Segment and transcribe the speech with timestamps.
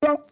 [0.00, 0.28] Herzlich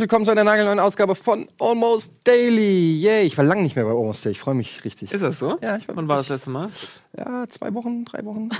[0.00, 3.00] willkommen zu einer nagelneuen Ausgabe von Almost Daily.
[3.00, 4.32] Yay, ich war lange nicht mehr bei Almost Daily.
[4.32, 5.12] Ich freue mich richtig.
[5.12, 5.56] Ist das so?
[5.62, 6.68] Ja, ich war Wann war das letzte Mal?
[7.16, 8.50] Ja, zwei Wochen, drei Wochen.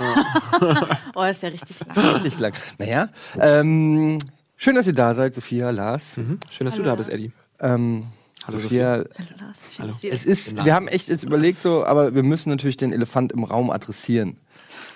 [1.13, 2.07] Oh, ist ja richtig lang.
[2.15, 2.53] Richtig lang.
[2.79, 3.09] Naja,
[3.39, 4.17] ähm,
[4.57, 6.17] schön, dass ihr da seid, Sophia, Lars.
[6.17, 6.39] Mhm.
[6.49, 7.31] Schön, dass du da bist, Eddie.
[7.59, 8.07] Ähm,
[8.47, 9.05] Hallo, Sophia, Hallo
[9.39, 12.91] Lars, wir- es ist, wir haben echt jetzt überlegt so, aber wir müssen natürlich den
[12.91, 14.37] Elefant im Raum adressieren.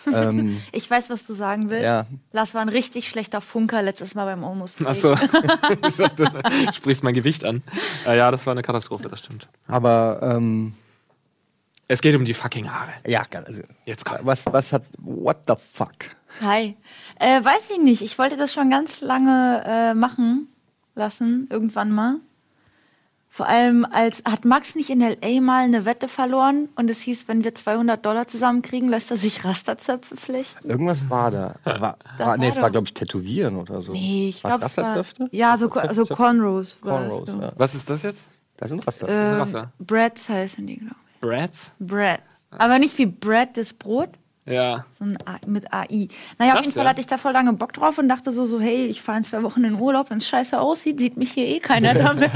[0.14, 1.84] ähm, Ich weiß, was du sagen willst.
[1.84, 2.06] Ja.
[2.32, 4.84] Lars war ein richtig schlechter Funker letztes Mal beim Almost.
[4.86, 5.16] Achso.
[5.16, 7.62] du sprichst mein Gewicht an.
[8.08, 9.48] Äh, ja, das war eine Katastrophe, das stimmt.
[9.68, 10.74] aber ähm,
[11.88, 12.94] Es geht um die fucking Haare.
[13.06, 14.18] ja, also, Jetzt komm.
[14.22, 15.94] was, was hat, what the fuck?
[16.42, 16.76] Hi.
[17.20, 18.02] Äh, weiß ich nicht.
[18.02, 20.48] Ich wollte das schon ganz lange äh, machen
[20.96, 22.16] lassen, irgendwann mal.
[23.36, 27.28] Vor allem als hat Max nicht in LA mal eine Wette verloren und es hieß,
[27.28, 30.70] wenn wir 200 Dollar zusammenkriegen, lässt er sich Rasterzöpfe flechten.
[30.70, 31.56] Irgendwas war da.
[31.66, 33.92] War, Da war, nee, es war, glaube ich, Tätowieren oder so.
[33.92, 35.28] Nee, ich glaube Rasterzöpfe?
[35.32, 36.16] ja so so Zöpfe?
[36.16, 36.78] Cornrows.
[36.80, 37.36] Cornrows, ich.
[37.36, 37.52] ja.
[37.58, 38.30] Was ist das jetzt?
[38.56, 39.10] Das sind Raster.
[39.10, 39.86] Ähm.
[39.86, 41.28] Breads heißen die, glaube ich.
[41.78, 42.22] Bread.
[42.52, 44.12] Aber nicht wie Bread, das Brot,
[44.48, 44.86] Ja.
[44.96, 46.08] so ein A mit AI.
[46.38, 46.90] Naja, auf Krass, jeden Fall ja.
[46.92, 49.24] hatte ich da voll lange Bock drauf und dachte so, so hey, ich fahre in
[49.24, 52.30] zwei Wochen in den Urlaub, wenn es scheiße aussieht, sieht mich hier eh keiner damit.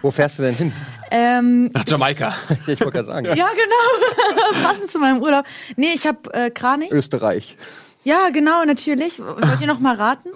[0.00, 0.72] Wo fährst du denn hin?
[1.10, 2.32] ähm, Nach Jamaika.
[2.66, 3.26] Ich wollte gerade sagen.
[3.26, 4.62] ja, genau.
[4.66, 5.44] Passend zu meinem Urlaub.
[5.76, 6.90] Nee, ich habe äh, Kranich.
[6.90, 7.56] Österreich.
[8.04, 9.18] Ja, genau, natürlich.
[9.18, 10.28] Wollt ihr noch mal raten?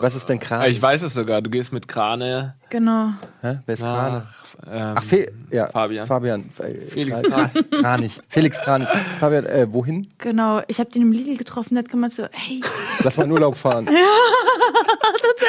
[0.00, 0.68] Was ist denn Kran?
[0.70, 1.42] Ich weiß es sogar.
[1.42, 3.10] Du gehst mit Krane Genau.
[3.40, 3.58] Hä?
[3.66, 4.22] Wer ist Kran?
[4.70, 6.06] Ähm, Ach, Fe ja, Fabian.
[6.06, 6.44] Fabian.
[6.58, 8.20] Äh, Felix Kran- Kranich.
[8.28, 8.88] Felix Kranich.
[9.18, 10.06] Fabian, äh, wohin?
[10.18, 10.62] Genau.
[10.68, 12.60] Ich habe den im Lidl getroffen, der hat gemeint so, hey,
[13.02, 13.88] Lass mal in Urlaub fahren.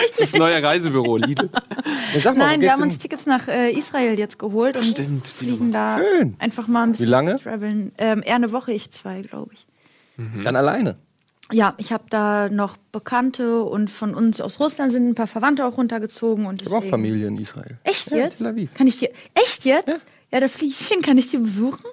[0.10, 1.50] Das ist das neue Reisebüro, Lidl.
[2.14, 5.28] Ja, sag mal, Nein, wir haben uns Tickets nach äh, Israel jetzt geholt und Stimmt,
[5.28, 6.36] fliegen da Schön.
[6.40, 7.36] einfach mal ein bisschen Wie lange?
[7.40, 7.92] traveln.
[7.98, 9.66] Ähm, eher eine Woche, ich zwei, glaube ich.
[10.44, 10.96] Dann alleine.
[11.52, 15.66] Ja, ich habe da noch Bekannte und von uns aus Russland sind ein paar Verwandte
[15.66, 16.46] auch runtergezogen.
[16.46, 17.78] Und Ich habe auch Familie in Israel.
[17.84, 18.38] Echt Ja, jetzt?
[18.38, 18.74] Tel Aviv.
[18.74, 19.10] Kann ich dir.
[19.36, 20.06] Echt jetzt?
[20.32, 21.02] Ja, da fliege ich hin.
[21.02, 21.84] Kann ich die besuchen?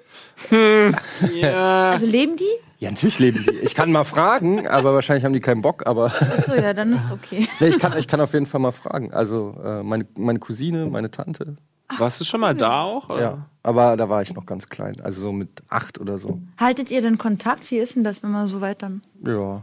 [1.33, 1.91] Ja.
[1.91, 2.49] Also leben die?
[2.79, 3.57] Ja, natürlich leben die.
[3.59, 5.85] Ich kann mal fragen, aber wahrscheinlich haben die keinen Bock.
[5.85, 7.47] Aber Achso, ja, dann ist okay.
[7.59, 9.13] ich, kann, ich kann auf jeden Fall mal fragen.
[9.13, 11.57] Also äh, meine, meine Cousine, meine Tante.
[11.97, 13.09] Warst du schon mal da auch?
[13.09, 13.21] oder?
[13.21, 13.45] Ja.
[13.63, 14.95] Aber da war ich noch ganz klein.
[15.01, 16.39] Also so mit acht oder so.
[16.57, 17.69] Haltet ihr denn Kontakt?
[17.71, 19.01] Wie ist denn das, wenn man so weit dann.
[19.25, 19.61] Ja.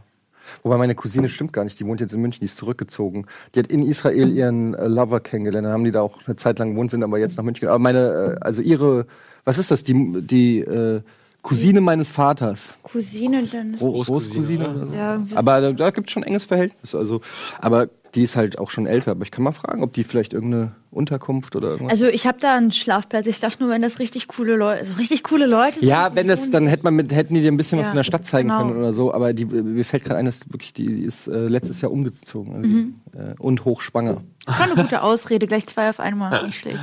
[0.62, 3.26] Wobei meine Cousine stimmt gar nicht, die wohnt jetzt in München, die ist zurückgezogen.
[3.54, 6.58] Die hat in Israel ihren äh, Lover kennengelernt, dann haben die da auch eine Zeit
[6.58, 7.68] lang gewohnt, sind aber jetzt nach München.
[7.68, 9.06] Aber meine, äh, also ihre,
[9.44, 11.02] was ist das, die, die äh,
[11.42, 12.76] Cousine meines Vaters.
[12.82, 13.80] Cousine, dann ist.
[13.80, 14.92] Gro- Großcousine, Großcousine oder so.
[14.94, 16.94] Ja, Aber da, da gibt es schon ein enges Verhältnis.
[16.94, 17.20] Also,
[17.60, 19.10] aber die ist halt auch schon älter.
[19.12, 21.92] Aber ich kann mal fragen, ob die vielleicht irgendeine Unterkunft oder irgendwas.
[21.92, 23.26] Also ich habe da einen Schlafplatz.
[23.26, 26.24] Ich dachte nur, wenn das richtig coole Leute, also richtig coole Leute ja, sind, wenn
[26.24, 28.04] die das, dann hätte man mit, hätten die dir ein bisschen was Ja, von der
[28.04, 28.62] Stadt zeigen genau.
[28.62, 29.12] können oder so.
[29.12, 32.54] Aber die, mir fällt gerade ein, dass wirklich die, die ist äh, letztes Jahr umgezogen
[32.54, 32.94] also, Mhm.
[33.14, 34.22] äh, und hochschwanger.
[34.46, 36.46] Das war eine gute Ausrede, gleich zwei auf einmal.
[36.46, 36.78] Nicht schlecht.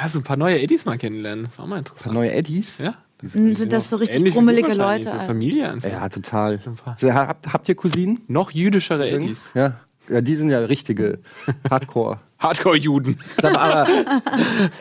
[0.00, 1.48] Ja, so ein paar neue Eddies mal kennenlernen.
[1.58, 2.14] War mal interessant.
[2.14, 2.78] Neue Eddies.
[2.78, 2.94] Ja.
[3.22, 5.10] Sind das so richtig grummelige Leute?
[5.10, 5.18] So?
[5.26, 5.88] Familie einfach.
[5.90, 6.60] Ja, total.
[6.98, 8.20] So, habt, habt ihr Cousinen?
[8.28, 9.48] Noch jüdischere Eddies.
[9.54, 9.80] Ja.
[10.08, 11.18] Ja, die sind ja richtige
[11.70, 12.18] Hardcore.
[12.38, 13.18] Hardcore-Juden.
[13.42, 13.86] Aber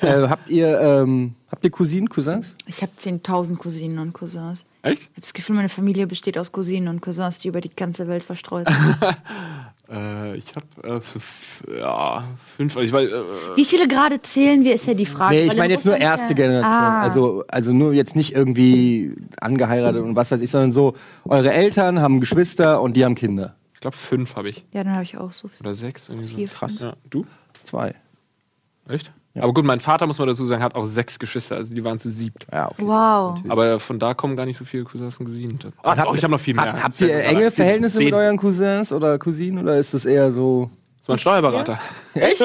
[0.01, 2.55] äh, habt ihr ähm, habt ihr Cousinen, Cousins?
[2.67, 4.65] Ich habe 10.000 Cousinen und Cousins.
[4.81, 5.01] Echt?
[5.03, 8.07] Ich habe das Gefühl, meine Familie besteht aus Cousinen und Cousins, die über die ganze
[8.07, 8.97] Welt verstreut sind.
[9.87, 12.23] Äh, ich habe äh, ja,
[12.57, 12.75] fünf.
[12.75, 13.21] Also ich weiß, äh,
[13.55, 15.35] Wie viele gerade zählen wir, ist ja die Frage.
[15.35, 16.71] Nee, ich in meine jetzt nur erste ja- Generation.
[16.71, 17.01] Ah.
[17.03, 21.99] Also, also nur jetzt nicht irgendwie angeheiratet und was weiß ich, sondern so, eure Eltern
[21.99, 23.55] haben Geschwister und die haben Kinder.
[23.85, 24.65] Ich glaube fünf habe ich.
[24.71, 25.65] Ja, dann habe ich auch so viel.
[25.65, 26.09] Oder sechs.
[26.09, 26.35] Irgendwie so.
[26.35, 26.79] Vier, Krass.
[26.79, 26.93] Ja.
[27.09, 27.25] Du?
[27.63, 27.93] Zwei.
[28.89, 29.11] Echt?
[29.37, 31.57] Aber gut, mein Vater, muss man dazu sagen, hat auch sechs Geschwister.
[31.57, 32.47] Also die waren zu siebt.
[32.53, 32.83] Ja, okay.
[32.87, 33.37] Wow.
[33.49, 35.59] Aber von da kommen gar nicht so viele Cousins und Cousinen.
[35.83, 36.71] Ah, Habt- doch, ich habe noch viel mehr.
[36.71, 37.51] Habt, habt ihr enge.
[37.51, 38.05] Verhältnisse Zehn.
[38.05, 40.69] mit euren Cousins oder Cousinen oder ist das eher so.
[40.99, 41.79] Das war ein Steuerberater.
[42.15, 42.41] Echt?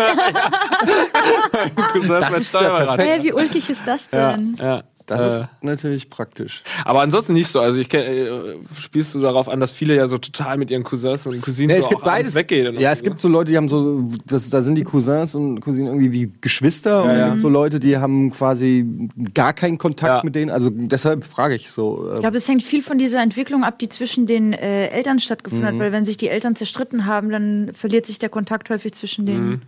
[1.55, 2.97] Mein Cousin ist mein ist ja Steuerberater.
[2.97, 3.09] perfekt.
[3.09, 4.57] Hey, wie ulkig ist das denn?
[4.59, 4.83] Ja.
[5.11, 6.63] Das Äh, ist natürlich praktisch.
[6.85, 7.61] aber ansonsten nicht so.
[7.61, 10.85] Also ich kenn, äh, spielst du darauf an, dass viele ja so total mit ihren
[10.85, 12.35] Cousins und Cousinen Ja, es so gibt auch abends beides.
[12.35, 12.69] weggehen.
[12.77, 13.05] und Ja, es so.
[13.05, 16.33] gibt so Leute, die haben so, das, da sind die Cousins und Cousinen irgendwie wie
[16.41, 17.29] Geschwister und Ja, es ja.
[17.29, 18.87] gibt so Leute, die haben quasi
[19.35, 20.21] gar keinen Kontakt Ja.
[20.25, 20.51] mit denen.
[20.51, 22.09] Also deshalb frage ich so.
[22.11, 25.19] äh, Ich glaube, es hängt viel von dieser Entwicklung ab, die zwischen den äh, Eltern
[25.21, 25.73] stattgefunden Mhm.
[25.73, 29.27] hat, weil wenn sich die Eltern zerstritten haben, dann verliert sich der Kontakt häufig zwischen
[29.27, 29.63] denen.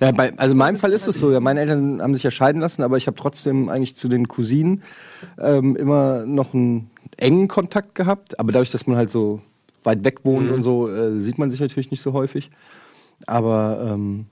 [0.00, 1.30] Ja, bei, also in meinem Fall ist es so.
[1.30, 4.28] Ja, meine Eltern haben sich ja scheiden lassen, aber ich habe trotzdem eigentlich zu den
[4.28, 4.82] Cousinen
[5.38, 8.38] ähm, immer noch einen engen Kontakt gehabt.
[8.38, 9.40] Aber dadurch, dass man halt so
[9.82, 12.50] weit weg wohnt und so, äh, sieht man sich natürlich nicht so häufig.
[13.26, 14.26] Aber ähm,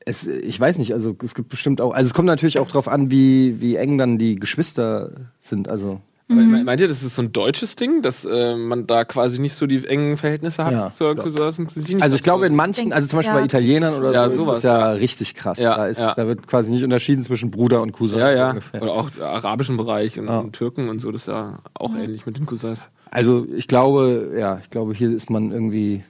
[0.00, 2.88] es, ich weiß nicht, also es gibt bestimmt auch, also es kommt natürlich auch drauf
[2.88, 5.68] an, wie, wie eng dann die Geschwister sind.
[5.68, 6.00] Also
[6.34, 9.54] Me- Meint ihr, das ist so ein deutsches Ding, dass äh, man da quasi nicht
[9.54, 10.92] so die engen Verhältnisse hat Ja.
[10.94, 12.02] zur Cousins und Cousinen?
[12.02, 13.40] Also ich glaube in manchen, also zum Beispiel ja.
[13.40, 15.58] bei Italienern oder Ja, so, ist sowas, es ja, richtig krass.
[15.58, 16.14] Ja, da, ist, ja.
[16.14, 18.18] da wird quasi nicht unterschieden zwischen Bruder und Cousin.
[18.20, 18.48] Ja, ja.
[18.50, 18.80] ungefähr.
[18.82, 20.38] Oder auch im arabischen Bereich und, Ja.
[20.38, 22.88] und Türken und so, das ist ja auch ähnlich mit den Cousins.
[23.10, 26.04] Also ich glaube, ja, ich glaube, hier ist man irgendwie,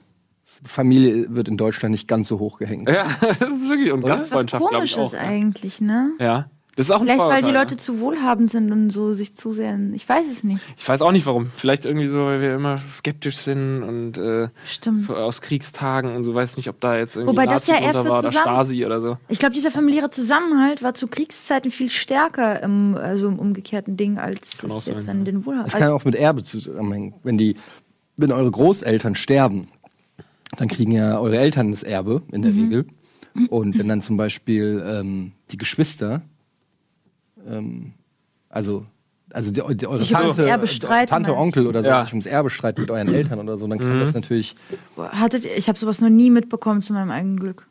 [0.63, 2.89] Familie wird in Deutschland nicht ganz so hoch gehängt.
[2.89, 3.91] Ja, das ist wirklich.
[3.91, 5.19] Und Gastfreundschaft, glaube ich komisches auch.
[5.23, 5.27] ne?
[5.27, 6.11] eigentlich, ne?
[6.19, 6.45] Ja.
[6.81, 9.35] Das ist auch ein Vielleicht, weil die Vorurteil, Leute zu wohlhabend sind und so sich
[9.35, 9.77] zu sehr.
[9.93, 10.63] Ich weiß es nicht.
[10.79, 11.51] Ich weiß auch nicht warum.
[11.55, 15.07] Vielleicht irgendwie so, weil wir immer skeptisch sind und äh, Stimmt.
[15.11, 16.33] aus Kriegstagen und so.
[16.33, 18.83] Weiß nicht, ob da jetzt irgendwie Wobei das ja eher für war oder zusammen- Stasi
[18.83, 19.17] oder so.
[19.27, 24.17] Ich glaube, dieser familiäre Zusammenhalt war zu Kriegszeiten viel stärker im, also im umgekehrten Ding,
[24.17, 25.71] als Kann es jetzt sein, an den Wohlhabenden.
[25.71, 27.13] Das kann auch mit Erbe zusammenhängen.
[27.21, 27.57] Wenn die,
[28.17, 29.67] wenn eure Großeltern sterben,
[30.57, 32.87] dann kriegen ja eure Eltern das Erbe in der Regel.
[33.49, 36.23] Und wenn dann zum Beispiel ähm, die Geschwister,
[37.47, 37.93] ähm,
[38.49, 38.85] also
[39.33, 41.37] also die, die, eure Tante, Tante?
[41.37, 42.01] Onkel oder so, Ja.
[42.01, 44.55] sich ums Erbe streiten mit euren Eltern oder so, dann kann das natürlich
[44.97, 47.67] Hattet, ich habe sowas noch nie mitbekommen zu meinem eigenen Glück.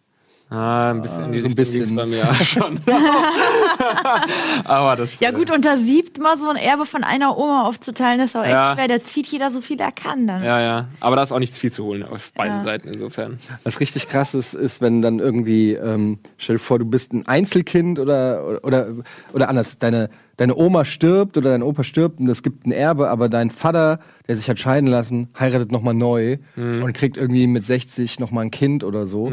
[0.52, 1.94] Ah, ein bisschen in die so ein bisschen.
[1.94, 2.80] bei mir auch schon.
[4.64, 5.20] Aber das.
[5.20, 8.50] Ja gut, unter siebt mal so ein Erbe von einer Oma aufzuteilen, ist auch echt
[8.50, 8.74] Ja.
[8.74, 8.88] schwer.
[8.88, 10.42] Da zieht jeder so viel er kann dann.
[10.42, 10.88] äh, Ja, ja.
[11.00, 12.62] Aber da ist auch nichts viel zu holen auf beiden Ja.
[12.62, 13.38] Seiten insofern.
[13.64, 17.26] Was richtig krass ist, ist, wenn dann irgendwie, ähm, stell dir vor, du bist ein
[17.28, 18.88] Einzelkind oder, oder,
[19.32, 23.08] oder, anders, deine, deine Oma stirbt oder dein Opa stirbt und es gibt ein Erbe,
[23.08, 26.82] aber dein Vater, der sich hat scheiden lassen, heiratet nochmal neu Mhm.
[26.82, 29.30] und kriegt irgendwie mit 60 nochmal ein Kind oder so.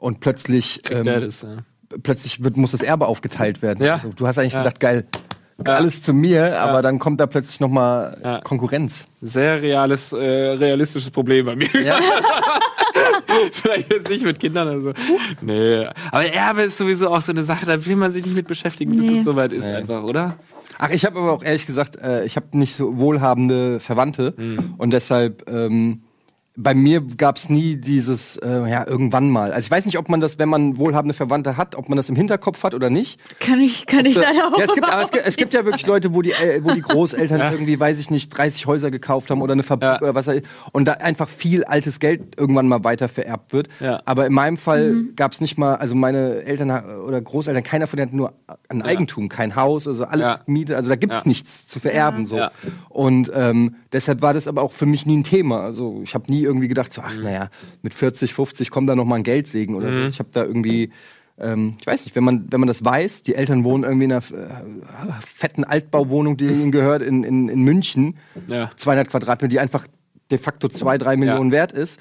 [0.00, 1.58] Und plötzlich, ähm, ist, ja.
[2.02, 3.84] plötzlich wird, muss das Erbe aufgeteilt werden.
[3.84, 3.94] Ja.
[3.94, 4.60] Also, du hast eigentlich Ja.
[4.62, 5.04] gedacht, geil,
[5.64, 5.74] Ja.
[5.76, 8.40] alles zu mir, aber dann kommt da plötzlich nochmal Ja.
[8.40, 9.04] Konkurrenz.
[9.20, 11.68] Sehr reales, äh, realistisches Problem bei mir.
[11.84, 11.98] Ja.
[13.52, 15.14] Vielleicht jetzt nicht mit Kindern oder so.
[15.42, 15.86] Nee.
[16.10, 18.92] Aber Erbe ist sowieso auch so eine Sache, da will man sich nicht mit beschäftigen,
[18.92, 19.18] bis Nee.
[19.18, 20.36] es soweit ist, einfach, oder?
[20.78, 24.74] Ach, ich habe aber auch ehrlich gesagt, äh, ich habe nicht so wohlhabende Verwandte Mhm.
[24.78, 26.02] und deshalb ähm,
[26.62, 29.52] bei mir gab es nie dieses, äh, ja, irgendwann mal.
[29.52, 32.08] Also ich weiß nicht, ob man das, wenn man wohlhabende Verwandte hat, ob man das
[32.10, 33.18] im Hinterkopf hat oder nicht.
[33.40, 35.64] Kann ich, kann ich leider auch Ja, es, gibt, aber es, gibt, es gibt ja
[35.64, 39.30] wirklich Leute, wo die, äh, wo die Großeltern irgendwie, weiß ich nicht, 30 Häuser gekauft
[39.30, 40.02] haben oder eine Fabrik Ja.
[40.02, 40.34] oder was auch-
[40.72, 43.68] und da einfach viel altes Geld irgendwann mal weiter vererbt wird.
[43.80, 44.00] Ja.
[44.04, 45.16] Aber in meinem Fall Mhm.
[45.16, 46.70] gab es nicht mal, also meine Eltern
[47.06, 48.32] oder Großeltern, keiner von denen hat nur
[48.68, 50.40] ein Eigentum, kein Haus, also alles Ja.
[50.46, 51.28] Miete, also da gibt's Ja.
[51.28, 52.26] nichts zu vererben.
[52.26, 52.36] So.
[52.36, 52.50] Ja.
[52.88, 55.60] Und ähm, deshalb war das aber auch für mich nie ein Thema.
[55.60, 57.22] Also ich habe nie irgendwie gedacht, so, ach Mhm.
[57.22, 57.50] naja,
[57.82, 59.98] mit 40, 50 kommt da noch mal ein Geldsegen oder so.
[60.00, 60.90] Ich habe da irgendwie
[61.38, 64.12] ähm, ich weiß nicht, wenn man, wenn man das weiß, die Eltern wohnen irgendwie in
[64.12, 68.70] einer äh, fetten Altbauwohnung, die ihnen gehört, in, in, in München, Ja.
[68.76, 69.86] 200 Quadratmeter, die einfach
[70.30, 71.98] de facto zwei, drei Millionen wert ist.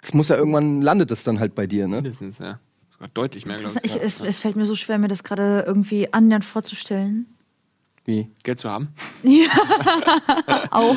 [0.00, 1.96] Das muss ja irgendwann, landet das dann halt bei dir, ne?
[1.96, 2.58] Mindestens, ja.
[3.12, 3.94] Deutlich mehr, glaube ich.
[3.96, 7.26] ich, es, es fällt mir so schwer, mir das gerade irgendwie annähernd vorzustellen.
[8.06, 8.30] Wie?
[8.42, 8.88] Geld zu haben.
[10.70, 10.96] Auch.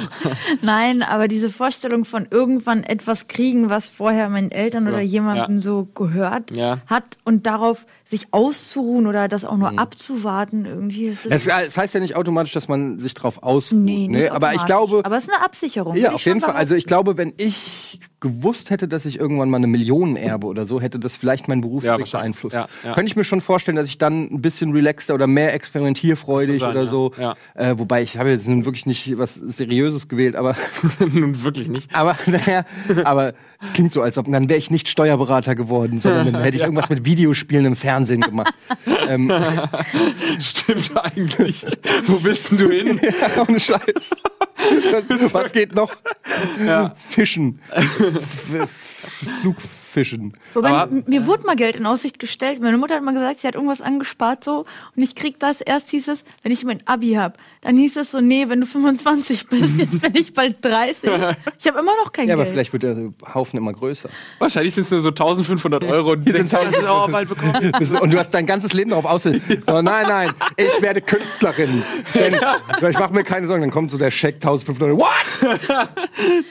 [0.62, 5.56] Nein, aber diese Vorstellung von irgendwann etwas kriegen, was vorher meinen Eltern So, oder jemandem
[5.56, 5.62] ja.
[5.62, 6.80] so gehört Ja.
[6.88, 9.80] hat und darauf sich auszuruhen oder das auch nur Mhm.
[9.80, 11.16] abzuwarten irgendwie.
[11.28, 13.80] Das Es, es heißt ja nicht automatisch, dass man sich drauf ausruht.
[13.80, 14.32] nee, nicht ne?
[14.32, 15.96] Aber ich glaube, Aber es ist eine Absicherung.
[15.98, 16.56] Ja, auf jeden Fall.
[16.56, 20.66] Also ich glaube, wenn ich gewusst hätte, dass ich irgendwann mal eine Million erbe oder
[20.66, 22.12] so, hätte das vielleicht meinen Ja, Berufsweg wahrscheinlich.
[22.12, 22.56] beeinflusst.
[22.56, 22.94] Ja, ja.
[22.94, 26.72] Könnte ich mir schon vorstellen, dass ich dann ein bisschen relaxter oder mehr experimentierfreudig sein,
[26.72, 26.88] oder ja.
[26.88, 27.12] so.
[27.20, 27.36] Ja.
[27.54, 30.56] Äh, wobei ich habe jetzt nun wirklich nicht was Seriöses gewählt, aber
[31.00, 31.94] Nun wirklich nicht.
[31.94, 32.66] aber naja,
[33.04, 36.56] aber es klingt so, als ob dann wäre ich nicht Steuerberater geworden, sondern dann hätte
[36.58, 38.54] ich irgendwas mit Videospielen im Fernsehen gemacht.
[39.10, 39.32] ähm,
[40.40, 41.66] Stimmt eigentlich.
[42.08, 43.00] Wo willst denn du hin?
[43.48, 43.82] ohne Scheiß.
[45.34, 45.92] Was geht noch?
[47.10, 47.60] Fischen.
[49.42, 50.34] Flugfischen.
[50.54, 52.62] Wobei, Aber- mir wurde mal Geld in Aussicht gestellt.
[52.62, 54.66] Meine Mutter hat mal gesagt, sie hat irgendwas angespart so
[54.96, 55.62] und ich krieg das.
[55.62, 57.38] Erst hieß es, wenn ich mein Abi hab.
[57.64, 61.10] Dann hieß es so, nee, wenn du 25 bist, jetzt bin ich bald 30.
[61.60, 62.54] Ich habe immer noch kein Ja, aber Geld.
[62.54, 64.10] vielleicht wird der Haufen immer größer.
[64.40, 66.12] Wahrscheinlich sind es nur so 1500 Euro.
[66.12, 67.54] Und denkst, sind du, das auch bald bekommen.
[68.02, 69.64] Und du hast dein ganzes Leben darauf ausgelegt.
[69.66, 71.84] So, nein, nein, ich werde Künstlerin.
[72.14, 72.36] Denn,
[72.90, 75.10] ich mache mir keine Sorgen, dann kommt so der Scheck 1500 What?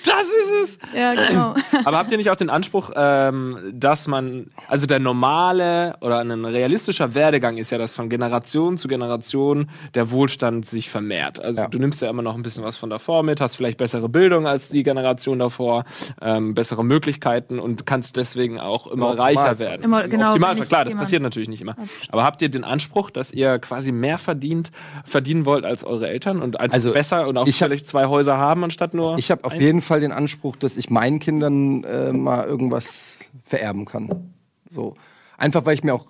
[0.05, 0.79] Das ist es.
[0.95, 1.55] Ja, genau.
[1.85, 6.45] Aber habt ihr nicht auch den Anspruch, ähm, dass man, also der normale oder ein
[6.45, 11.43] realistischer Werdegang ist ja, dass von Generation zu Generation der Wohlstand sich vermehrt.
[11.43, 11.69] Also Ja.
[11.69, 14.47] du nimmst ja immer noch ein bisschen was von davor mit, hast vielleicht bessere Bildung
[14.47, 15.85] als die Generation davor,
[16.21, 19.83] ähm, bessere Möglichkeiten und kannst deswegen auch immer Im reicher werden.
[19.83, 21.75] Immer- Im genau, Optimalfall, klar, das passiert natürlich nicht immer.
[22.11, 24.71] Aber habt ihr den Anspruch, dass ihr quasi mehr verdient,
[25.05, 28.39] verdienen wollt als eure Eltern und Also, besser und auch ich hab- vielleicht zwei Häuser
[28.39, 32.13] haben anstatt nur Ich habe auf jeden Fall den Anspruch, dass ich meinen Kindern äh,
[32.13, 34.33] mal irgendwas vererben kann.
[34.71, 34.95] So.
[35.43, 36.07] Einfach weil ich mir auch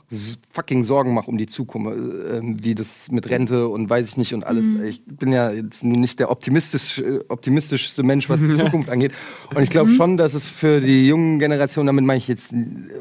[0.50, 4.34] fucking Sorgen mache um die Zukunft, äh, wie das mit Rente und weiß ich nicht
[4.34, 4.66] und alles.
[4.84, 9.12] Ich bin ja jetzt nun nicht der optimistisch, äh, optimistischste Mensch, was die Zukunft angeht.
[9.54, 12.52] Und ich glaube schon, dass es für die jungen Generationen, damit meine ich jetzt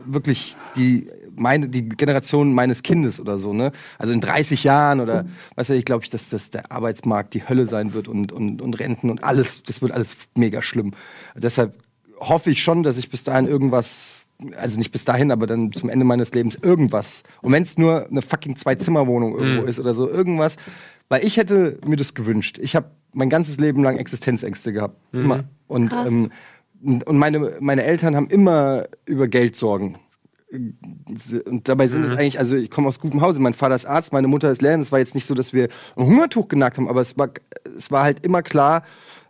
[0.06, 3.74] wirklich die meine die Generation meines Kindes oder so, ne?
[3.98, 7.48] Also in 30 Jahren oder was weiß ich, glaube ich, dass das der Arbeitsmarkt die
[7.48, 10.94] Hölle sein wird und, und, und Renten und alles, das wird alles mega schlimm.
[11.36, 11.74] Deshalb
[12.22, 15.90] hoffe ich schon, dass ich bis dahin irgendwas, also nicht bis dahin, aber dann zum
[15.90, 17.24] Ende meines Lebens irgendwas.
[17.42, 20.56] Und wenn es nur eine fucking Zwei-Zimmer-Wohnung irgendwo ist oder so, irgendwas.
[21.10, 22.58] Weil ich hätte mir das gewünscht.
[22.62, 24.98] Ich habe mein ganzes Leben lang Existenzängste gehabt.
[25.12, 25.44] Immer.
[25.68, 26.32] Und, ähm,
[26.82, 30.00] und meine, meine Eltern haben immer über Geld Sorgen.
[30.52, 34.12] Und dabei sind es eigentlich, also ich komme aus gutem Hause, mein Vater ist Arzt,
[34.12, 34.82] meine Mutter ist Lehrerin.
[34.82, 37.30] Es war jetzt nicht so, dass wir ein Hungertuch genagt haben, aber es war,
[37.78, 38.84] es war halt immer klar,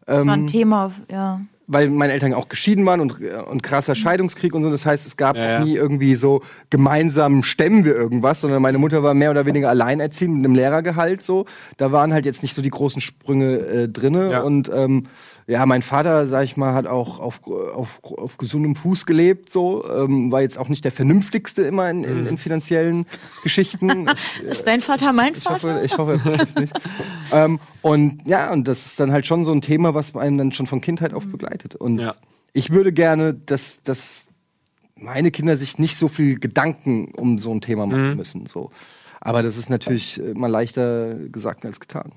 [0.08, 1.41] war ein Thema, ja.
[1.68, 4.70] Weil meine Eltern auch geschieden waren und, und krasser Scheidungskrieg und so.
[4.72, 5.63] Das heißt, es gab Ja, ja.
[5.63, 10.36] nie irgendwie so gemeinsam stemmen wir irgendwas, sondern meine Mutter war mehr oder weniger alleinerziehend
[10.38, 11.46] mit einem Lehrergehalt so.
[11.77, 14.41] Da waren halt jetzt nicht so die großen Sprünge äh, drinne Ja.
[14.41, 15.03] und ähm,
[15.48, 19.84] ja, mein Vater, sag ich mal, hat auch auf, auf, auf gesundem Fuß gelebt, so,
[19.89, 22.06] ähm, war jetzt auch nicht der vernünftigste immer in, Mhm.
[22.06, 23.06] in, in finanziellen
[23.44, 24.06] Geschichten.
[24.50, 25.74] Ist dein Vater mein Ich Vater?
[25.74, 26.74] hoffe, ich hoffe, er es nicht.
[27.34, 30.51] ähm, und ja, und das ist dann halt schon so ein Thema, was einen dann
[30.51, 31.50] schon von Kindheit auf begleitet.
[31.75, 32.15] Und Ja.
[32.53, 34.27] ich würde gerne, dass, dass
[34.96, 38.46] meine Kinder sich nicht so viel Gedanken um so ein Thema machen müssen.
[38.46, 38.70] So.
[39.20, 42.12] Aber das ist natürlich immer leichter gesagt als getan.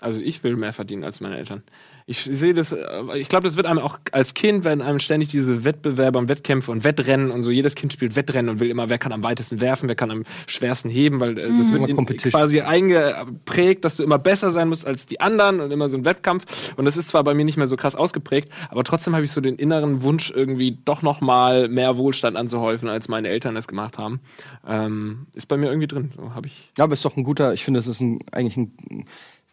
[0.00, 1.62] Also ich will mehr verdienen als meine Eltern.
[2.10, 5.28] Ich sehe das, äh, ich glaube, das wird einem auch als Kind, wenn einem ständig
[5.28, 8.88] diese Wettbewerbe und Wettkämpfe und Wettrennen und so, jedes Kind spielt Wettrennen und will immer,
[8.88, 11.96] wer kann am weitesten werfen, wer kann am schwersten heben, weil äh, das wird in,
[11.96, 12.30] Competition.
[12.30, 16.06] quasi eingeprägt, dass du immer besser sein musst als die anderen und immer so ein
[16.06, 16.72] Wettkampf.
[16.78, 19.32] Und das ist zwar bei mir nicht mehr so krass ausgeprägt, aber trotzdem habe ich
[19.32, 23.68] so den inneren Wunsch, irgendwie doch noch mal mehr Wohlstand anzuhäufen, als meine Eltern es
[23.68, 24.20] gemacht haben.
[24.66, 26.10] Ähm, ist bei mir irgendwie drin.
[26.16, 26.70] So habe ich.
[26.78, 29.04] Ja, aber ist doch ein guter, ich finde, das ist ein, eigentlich ein.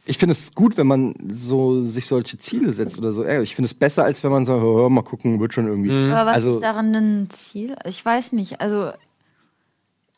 [0.08, 3.24] Ich finde es gut, wenn man so sich solche Ziele setzt oder so.
[3.24, 6.12] Ey, Ich finde es besser, als wenn man sagt, hör, mal gucken, wird schon irgendwie.
[6.12, 7.76] Aber was Also- ist daran ein Ziel?
[7.86, 8.62] Ich weiß nicht.
[8.62, 8.92] Also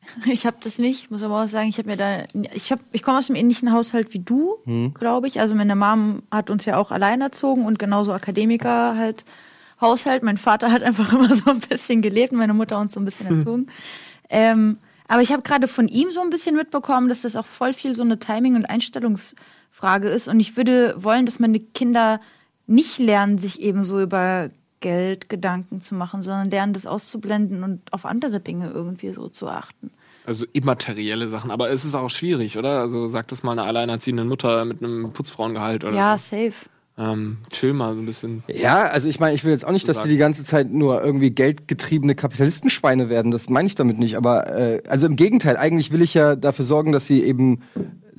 [0.32, 3.03] ich habe das nicht, muss aber auch sagen, ich habe mir da, ich habe, ich
[3.03, 4.94] komme aus einem ähnlichen Haushalt wie du, Hm.
[4.94, 5.39] glaube ich.
[5.39, 9.25] Also meine Mom hat uns ja auch allein erzogen und genauso Akademiker halt
[9.82, 10.24] Haushalt.
[10.24, 13.06] Mein Vater hat einfach immer so ein bisschen gelebt, und meine Mutter uns so ein
[13.06, 13.38] bisschen Hm.
[13.39, 13.67] erzogen.
[14.29, 14.77] Ähm,
[15.10, 17.94] aber ich habe gerade von ihm so ein bisschen mitbekommen, dass das auch voll viel
[17.94, 18.65] so eine Timing- und
[19.77, 20.27] Einstellungsfrage ist.
[20.27, 22.19] Und ich würde wollen, dass meine Kinder
[22.65, 27.81] nicht lernen, sich eben so über Geld Gedanken zu machen, sondern lernen, das auszublenden und
[27.91, 29.91] auf andere Dinge irgendwie so zu achten.
[30.25, 32.81] Also immaterielle Sachen, aber es ist auch schwierig, oder?
[32.81, 36.36] Also sagt das mal einer alleinerziehenden Mutter mit einem Putzfrauengehalt oder Ja, so.
[36.36, 36.69] safe.
[37.00, 38.43] Ähm, chill mal so ein bisschen.
[38.48, 41.03] Ja, also ich meine, ich will jetzt auch nicht, dass die die ganze Zeit nur
[41.03, 43.31] irgendwie geldgetriebene Kapitalistenschweine werden.
[43.31, 44.17] Das meine ich damit nicht.
[44.17, 47.62] Aber äh, also im Gegenteil, eigentlich will ich ja dafür sorgen, dass sie eben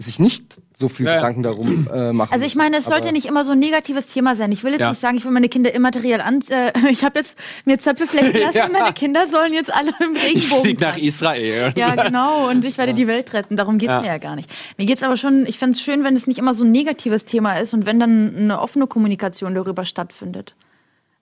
[0.00, 1.17] sich nicht so viel Ja.
[1.17, 2.33] Gedanken darum äh, machen.
[2.33, 4.52] Also ich meine, es sollte nicht immer so ein negatives Thema sein.
[4.52, 4.90] Ich will jetzt Ja.
[4.90, 6.40] nicht sagen, ich will meine Kinder immateriell an.
[6.50, 8.57] Äh, ich habe jetzt mir Zöpfe flechten lassen.
[8.59, 8.69] Ja.
[8.69, 10.64] Meine Kinder sollen jetzt alle im Ich Regenbogen.
[10.64, 10.97] flieg nach.
[10.97, 11.73] Israel.
[11.76, 12.49] Ja, genau.
[12.49, 13.57] Und ich werde die Welt retten.
[13.57, 14.00] Darum geht's Ja.
[14.00, 14.49] mir ja gar nicht.
[14.76, 17.25] Mir geht's aber schon, ich fände es schön, wenn es nicht immer so ein negatives
[17.25, 20.55] Thema ist und wenn dann eine offene Kommunikation darüber stattfindet.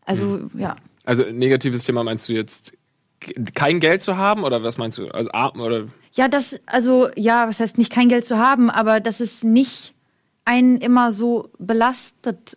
[0.04, 0.76] Also, ja.
[1.04, 2.72] Also negatives Thema meinst du jetzt
[3.54, 5.08] kein Geld zu haben oder was meinst du?
[5.08, 5.84] Also arm oder
[6.16, 9.94] Ja, das, also, ja, was heißt nicht kein Geld zu haben, aber dass es nicht
[10.44, 12.56] einen immer so belastet,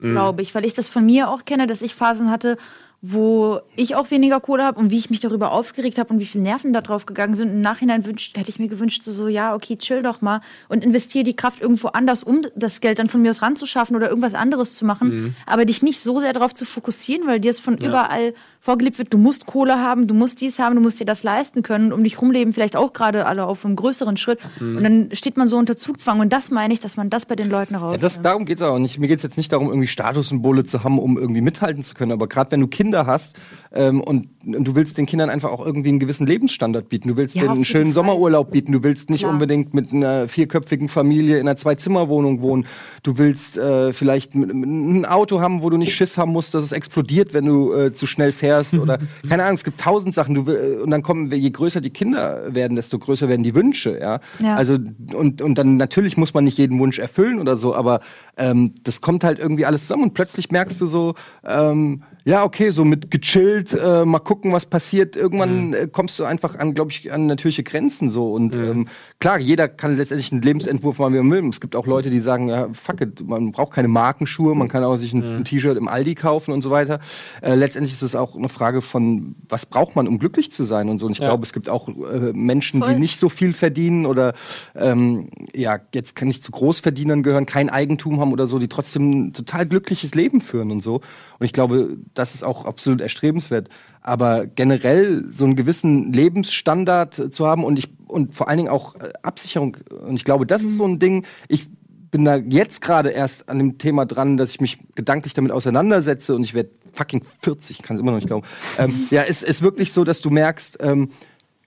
[0.00, 2.56] glaube ich, weil ich das von mir auch kenne, dass ich Phasen hatte,
[3.02, 6.26] wo ich auch weniger Kohle habe und wie ich mich darüber aufgeregt habe und wie
[6.26, 7.48] viel Nerven da drauf gegangen sind.
[7.48, 10.84] Im Nachhinein wünscht, hätte ich mir gewünscht, so, so, ja, okay, chill doch mal und
[10.84, 14.34] investiere die Kraft irgendwo anders, um das Geld dann von mir aus ranzuschaffen oder irgendwas
[14.34, 15.34] anderes zu machen.
[15.46, 19.12] Aber dich nicht so sehr darauf zu fokussieren, weil dir es von überall vorgelebt wird,
[19.12, 21.92] du musst Kohle haben, du musst dies haben, du musst dir das leisten können.
[21.92, 24.38] Und um dich rumleben vielleicht auch gerade alle auf einem größeren Schritt.
[24.60, 26.20] Und dann steht man so unter Zugzwang.
[26.20, 27.92] Und das meine ich, dass man das bei den Leuten raus.
[27.92, 28.98] Ja, das, darum geht es auch nicht.
[28.98, 32.12] Mir geht es jetzt nicht darum, irgendwie Statussymbole zu haben, um irgendwie mithalten zu können.
[32.12, 33.34] Aber gerade wenn du Kinder hast
[33.72, 37.16] ähm, und, und du willst den Kindern einfach auch irgendwie einen gewissen Lebensstandard bieten, du
[37.16, 37.94] willst Ja, denen einen schönen Fall.
[37.94, 39.32] Sommerurlaub bieten, du willst nicht Klar.
[39.32, 42.66] unbedingt mit einer vierköpfigen Familie in einer Zwei-Zimmer-Wohnung wohnen,
[43.02, 46.72] du willst äh, vielleicht ein Auto haben, wo du nicht Schiss haben musst, dass es
[46.72, 48.49] explodiert, wenn du äh, zu schnell fährst
[48.80, 50.34] oder keine Ahnung, es gibt tausend Sachen.
[50.34, 53.98] Du, will- und dann kommen, je größer die Kinder werden, desto größer werden die Wünsche,
[53.98, 54.20] ja.
[54.40, 54.56] Ja.
[54.56, 54.78] Also
[55.14, 58.00] und, und dann natürlich muss man nicht jeden Wunsch erfüllen oder so, aber
[58.36, 61.14] ähm, das kommt halt irgendwie alles zusammen und plötzlich merkst du so,
[61.44, 65.16] ähm, ja, okay, so mit gechillt, äh, mal gucken, was passiert.
[65.16, 68.32] Irgendwann äh, kommst du einfach an, glaube ich, an natürliche Grenzen so.
[68.32, 71.48] Und ähm, klar, jeder kann letztendlich einen Lebensentwurf machen, wie er will.
[71.48, 74.84] Es gibt auch Leute, die sagen, ja, fuck it, man braucht keine Markenschuhe, man kann
[74.84, 77.00] auch sich ein, ein T-Shirt im Aldi kaufen und so weiter.
[77.42, 80.88] Äh, letztendlich ist es auch eine Frage von, was braucht man, um glücklich zu sein
[80.88, 81.06] und so.
[81.06, 81.26] Und ich Ja.
[81.28, 82.94] glaube, es gibt auch äh, Menschen, Voll.
[82.94, 84.34] die nicht so viel verdienen oder
[84.74, 89.10] ähm, ja, jetzt kann ich zu Großverdienern gehören, kein Eigentum haben oder so, die trotzdem
[89.28, 90.96] ein total glückliches Leben führen und so.
[91.38, 93.68] Und ich glaube, das ist auch absolut erstrebenswert.
[94.02, 98.96] Aber generell so einen gewissen Lebensstandard zu haben und ich und vor allen Dingen auch
[98.96, 99.76] äh, Absicherung.
[100.06, 101.24] Und ich glaube, das ist so ein Ding.
[101.48, 101.68] Ich
[102.10, 106.34] bin da jetzt gerade erst an dem Thema dran, dass ich mich gedanklich damit auseinandersetze
[106.34, 108.46] und ich werde fucking 40, ich kann es immer noch nicht glauben.
[108.78, 111.10] ähm, ja, es ist wirklich so, dass du merkst, ähm,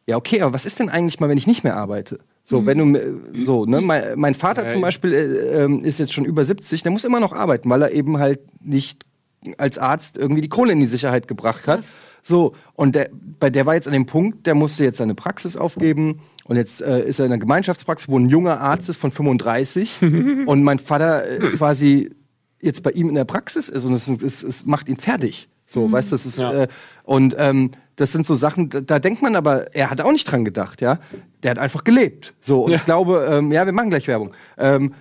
[0.06, 2.20] ja, okay, aber was ist denn eigentlich mal, wenn ich nicht mehr arbeite?
[2.44, 4.82] So, wenn du, äh, so, ne, mein, mein Vater Ja, zum.
[4.82, 7.92] Beispiel äh, ähm, ist jetzt schon über 70, der muss immer noch arbeiten, weil er
[7.92, 9.06] eben halt nicht
[9.58, 11.84] als Arzt irgendwie die Kohle in die Sicherheit gebracht hat.
[12.22, 13.10] So, und der,
[13.40, 16.82] bei der war jetzt an dem Punkt, der musste jetzt seine Praxis aufgeben und jetzt
[16.82, 20.02] äh, ist er in einer Gemeinschaftspraxis, wo ein junger Arzt ist von 35
[20.46, 22.12] und mein Vater äh, quasi
[22.62, 25.50] jetzt bei ihm in der Praxis ist und es, es, es macht ihn fertig.
[25.66, 26.54] So, weißt du, das ist, Ja.
[26.64, 26.68] äh,
[27.04, 30.30] und ähm, das sind so Sachen, da, da denkt man aber, er hat auch nicht
[30.32, 31.00] dran gedacht, ja.
[31.44, 32.34] Der hat einfach gelebt.
[32.40, 32.78] So, und Ja.
[32.78, 34.32] ich glaube, ähm, ja, wir machen gleich Werbung.
[34.58, 34.94] Ähm,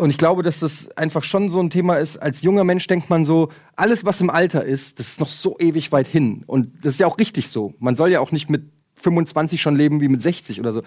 [0.00, 2.16] und ich glaube, dass das einfach schon so ein Thema ist.
[2.16, 5.58] Als junger Mensch denkt man so, alles, was im Alter ist, das ist noch so
[5.58, 6.42] ewig weit hin.
[6.46, 7.74] Und das ist ja auch richtig so.
[7.80, 8.62] Man soll ja auch nicht mit
[8.94, 10.82] 25 schon leben wie mit 60 oder so.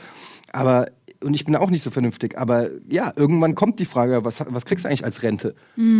[0.51, 0.87] Aber,
[1.23, 4.65] und ich bin auch nicht so vernünftig, aber ja, irgendwann kommt die Frage, was, was
[4.65, 5.53] kriegst du eigentlich als Rente?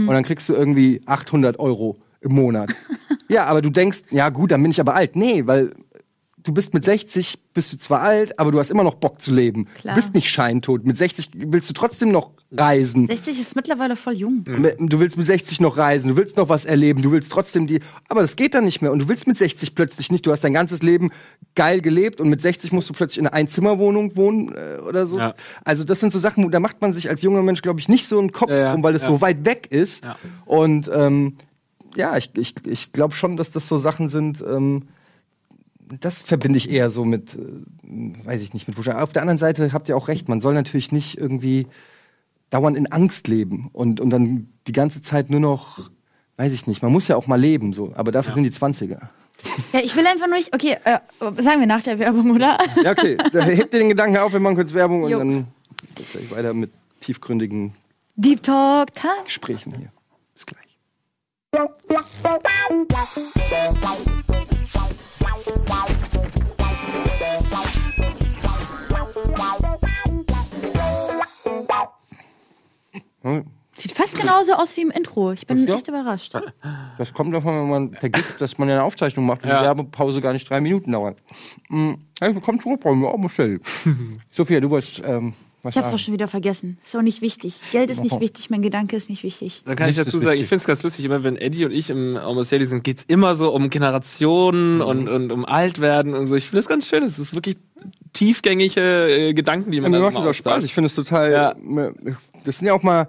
[0.08, 2.74] Und dann kriegst du irgendwie 800 Euro im Monat.
[3.30, 5.16] ja, aber du denkst, ja gut, dann bin ich aber alt.
[5.16, 5.70] Nee, weil
[6.44, 9.32] du bist mit 60, bist du zwar alt, aber du hast immer noch Bock zu
[9.34, 9.68] leben.
[9.80, 9.96] Klar.
[9.96, 10.86] Du bist nicht scheintot.
[10.86, 13.08] Mit 60 willst du trotzdem noch reisen.
[13.08, 14.44] 60 ist mittlerweile voll jung.
[14.48, 17.66] Mit- Du willst mit 60 noch reisen, du willst noch was erleben, du willst trotzdem
[17.68, 17.80] die.
[18.10, 18.92] Aber das geht dann nicht mehr.
[18.92, 20.26] Und du willst mit 60 plötzlich nicht.
[20.26, 21.10] Du hast dein ganzes Leben
[21.56, 25.18] geil gelebt und mit 60 musst du plötzlich in einer Einzimmerwohnung wohnen äh, oder so.
[25.18, 25.34] Ja.
[25.64, 27.90] Also, das sind so Sachen, wo- da macht man sich als junger Mensch, glaube ich,
[27.90, 29.00] nicht so einen Kopf Ja, ja, drum, weil ja.
[29.00, 30.04] so weit weg ist.
[30.04, 30.16] Ja.
[30.46, 31.38] Und ähm,
[31.96, 34.42] ja, ich, ich, ich glaube schon, dass das so Sachen sind.
[34.48, 34.84] Ähm,
[36.00, 37.40] das verbinde ich eher so mit, äh,
[38.26, 38.94] weiß ich nicht, mit Wuschel.
[38.94, 41.68] Auf der anderen Seite habt ihr auch recht, man soll natürlich nicht irgendwie
[42.50, 45.90] dauernd in Angst leben und, und dann die ganze Zeit nur noch,
[46.38, 47.94] weiß ich nicht, man muss ja auch mal leben, so.
[47.96, 49.00] Aber dafür sind die 20er.
[49.74, 50.54] Ja, ich will einfach nur nicht.
[50.54, 51.00] Okay, äh,
[51.42, 52.58] sagen wir nach der Werbung, oder?
[52.84, 55.20] Ja, okay, da hebt ihr den Gedanken auf, wir machen kurz Werbung und Jo.
[55.20, 55.48] dann
[55.96, 57.74] geht's gleich weiter mit tiefgründigen
[58.16, 59.24] Deep Talk Time.
[59.26, 59.92] Gesprächen hier.
[60.34, 60.78] Bis gleich.
[73.22, 75.32] Hm, Sieht fast genauso aus wie im Intro.
[75.32, 75.74] Ich bin Ja.
[75.74, 76.36] echt überrascht.
[77.00, 79.60] Das kommt davon, wenn man vergisst, dass man ja eine Aufzeichnung macht und Ja.
[79.60, 81.18] die Werbepause gar nicht drei Minuten dauert.
[81.70, 81.98] Mhm.
[82.20, 83.60] Hey, willkommen zurück, brauchen wir auch Michelle.
[84.32, 85.96] Sophia, du wolltest ähm, was Ich hab's sagen.
[85.96, 86.78] auch schon wieder vergessen.
[86.84, 87.60] Ist auch nicht wichtig.
[87.72, 89.64] Geld ist nicht wichtig, mein Gedanke ist nicht wichtig.
[89.66, 91.66] Da kann ich Nichts dazu ist sagen, ich finde es ganz lustig, immer wenn Eddie
[91.66, 95.46] und ich im Almost Daily sind, geht es immer so um Generationen und, und um
[95.46, 96.36] Altwerden und so.
[96.36, 97.04] Ich finde es ganz schön.
[97.04, 97.58] Es ist wirklich
[98.14, 100.64] tiefgängige äh, Gedanken, die Ja, man mir da macht das auch Spaß.
[100.64, 101.32] Ich finde es total.
[101.32, 101.54] Ja.
[102.46, 103.08] Das sind ja auch mal.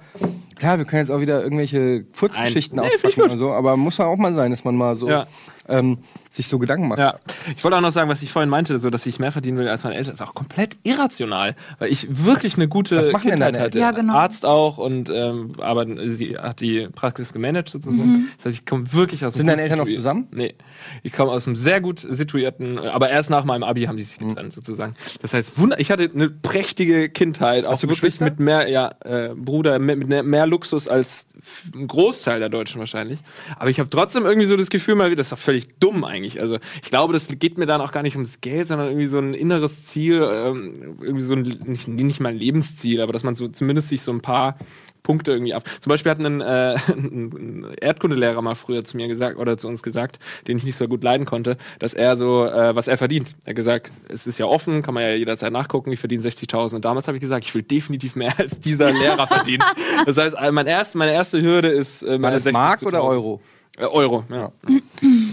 [0.57, 2.89] Klar, wir können jetzt auch wieder irgendwelche Kurzgeschichten Nein.
[3.03, 3.25] Nee, ich gut.
[3.25, 5.27] oder so, aber muss ja auch mal sein, dass man mal so Ja.
[5.69, 5.99] Ähm,
[6.31, 6.99] sich so Gedanken macht.
[6.99, 7.19] Ja,
[7.57, 9.69] ich wollte auch noch sagen, was ich vorhin meinte, so dass ich mehr verdienen will
[9.69, 13.55] als meine Eltern, ist auch komplett irrational, weil ich wirklich eine gute Was machen Kindheit
[13.55, 13.79] deine hatte.
[13.79, 14.15] Ja, genau.
[14.15, 18.29] Arzt auch und ähm, aber sie hat die Praxis gemanagt sozusagen.
[18.39, 20.29] Das heißt, ich komme wirklich aus Sind einem deine gut Eltern noch zusammen?
[20.33, 20.55] Nee,
[21.03, 24.21] ich komme aus einem sehr gut situierten, aber erst nach meinem Abi haben die sich
[24.21, 24.31] Mhm.
[24.31, 24.95] getrennt sozusagen.
[25.23, 28.91] Das heißt, wunder ich hatte eine prächtige Kindheit, auch Hast du wirklich mit mehr, ja,
[29.05, 31.27] äh, Bruder, mit, mit mehr Luxus als
[31.75, 33.19] ein Großteil der Deutschen wahrscheinlich.
[33.57, 36.05] Aber ich habe trotzdem irgendwie so das Gefühl mal, wieder, das ist doch völlig dumm
[36.05, 36.41] eigentlich.
[36.41, 39.19] Also ich glaube, das geht mir dann auch gar nicht ums Geld, sondern irgendwie so
[39.19, 43.35] ein inneres Ziel, ähm, irgendwie so ein, nicht, nicht mal ein Lebensziel, aber dass man
[43.35, 44.57] so zumindest sich so ein paar
[45.05, 45.63] Punkte irgendwie auf.
[45.81, 49.85] Zum Beispiel hat ein, äh, ein Erdkundelehrer mal früher zu mir gesagt oder zu uns
[49.85, 53.37] gesagt, den ich nicht so gut leiden konnte, dass er so, äh, was er verdient.
[53.45, 56.75] Er hat gesagt, es ist ja offen, kann man ja jederzeit nachgucken, ich verdiene 60.000.
[56.75, 59.63] Und damals habe ich gesagt, ich will definitiv mehr als dieser Lehrer verdienen.
[60.07, 62.87] Das heißt, mein erst, meine erste Hürde ist äh, meine das Mark 60.000.
[62.87, 63.41] oder Euro?
[63.79, 64.53] Äh, Euro, ja.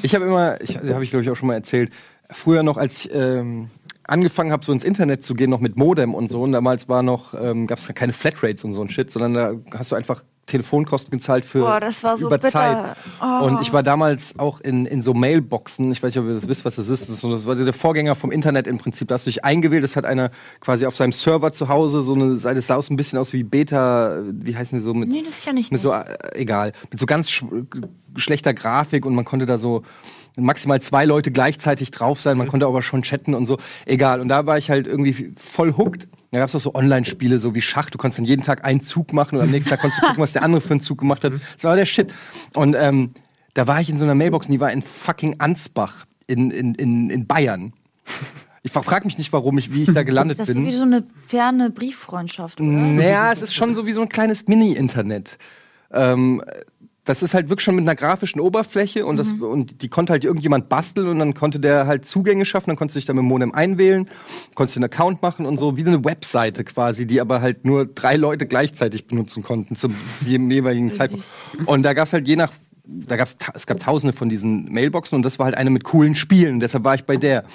[0.02, 1.92] Ich habe immer, ich, habe ich glaube ich auch schon mal erzählt,
[2.30, 3.70] früher noch, als ich ähm,
[4.04, 7.04] angefangen habe, so ins Internet zu gehen, noch mit Modem und so, und damals war
[7.04, 10.24] noch, ähm, gab es keine Flatrates und so ein Shit, sondern da hast du einfach
[10.48, 12.52] Telefonkosten gezahlt für war so über bitter.
[12.52, 12.98] Zeit.
[13.22, 13.46] Oh.
[13.46, 16.48] Und ich war damals auch in, in so Mailboxen, ich weiß nicht, ob ihr das
[16.48, 17.04] wisst, was das ist.
[17.04, 19.08] Das, ist so, das war der Vorgänger vom Internet im Prinzip.
[19.08, 22.14] Da hast du dich eingewählt, das hat einer quasi auf seinem Server zu Hause so
[22.14, 25.10] eine Seite, das sah aus ein bisschen aus wie Beta, wie heißen die so mit
[25.10, 25.82] Nee, das kann ich mit nicht.
[25.82, 27.46] so, äh, egal, mit so ganz sch
[28.18, 29.84] schlechter Grafik und man konnte da so
[30.38, 34.22] maximal zwei Leute gleichzeitig drauf sein, man konnte aber schon chatten und so, egal.
[34.22, 36.08] Und da war ich halt irgendwie voll hooked.
[36.32, 38.82] Da gab es auch so Online-Spiele, so wie Schach, du konntest dann jeden Tag einen
[38.82, 41.00] Zug machen und am nächsten Tag konntest du gucken, was der andere für einen Zug
[41.00, 41.34] gemacht hat.
[41.34, 42.14] Das war der Shit.
[42.56, 43.12] Und ähm,
[43.54, 46.74] Da war ich in so einer Mailbox und die war in fucking Ansbach in, in,
[46.76, 47.74] in, in Bayern.
[48.64, 50.66] Ich frage mich nicht, warum ich, wie ich da gelandet Ist das bin.
[50.66, 52.70] wie so eine ferne Brieffreundschaft, oder?
[52.70, 55.38] Naja, es ist schon so wie so ein kleines Mini-Internet.
[55.92, 56.42] Ähm,
[57.06, 60.24] das ist halt wirklich schon mit einer grafischen Oberfläche und, das, und die konnte halt
[60.24, 63.24] irgendjemand basteln und dann konnte der halt Zugänge schaffen, dann konntest du dich da mit
[63.24, 64.08] dem Modem einwählen,
[64.54, 67.88] konntest dir einen Account machen und so, wie eine Webseite quasi, die aber halt nur
[67.88, 70.92] drei Leute gleichzeitig benutzen konnten zum, zu jedem jeweiligen.
[70.94, 71.32] Zeitpunkt.
[71.66, 72.52] Und da gab es halt je nach,
[72.84, 76.16] da gab's, es gab tausende von diesen Mailboxen und das war halt eine mit coolen
[76.16, 77.46] Spielen, deshalb war ich bei der.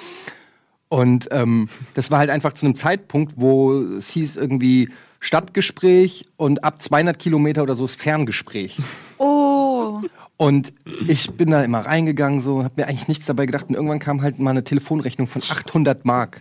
[0.88, 4.88] Und ähm, das war halt einfach zu einem Zeitpunkt, wo es hieß irgendwie
[5.20, 8.78] Stadtgespräch und ab 200 Kilometer oder so ist Ferngespräch.
[9.18, 10.02] Oh,
[10.36, 10.74] Und
[11.06, 13.66] ich bin da immer reingegangen, so, hab mir eigentlich nichts dabei gedacht.
[13.68, 16.40] Und irgendwann kam halt mal eine Telefonrechnung von 800 Mark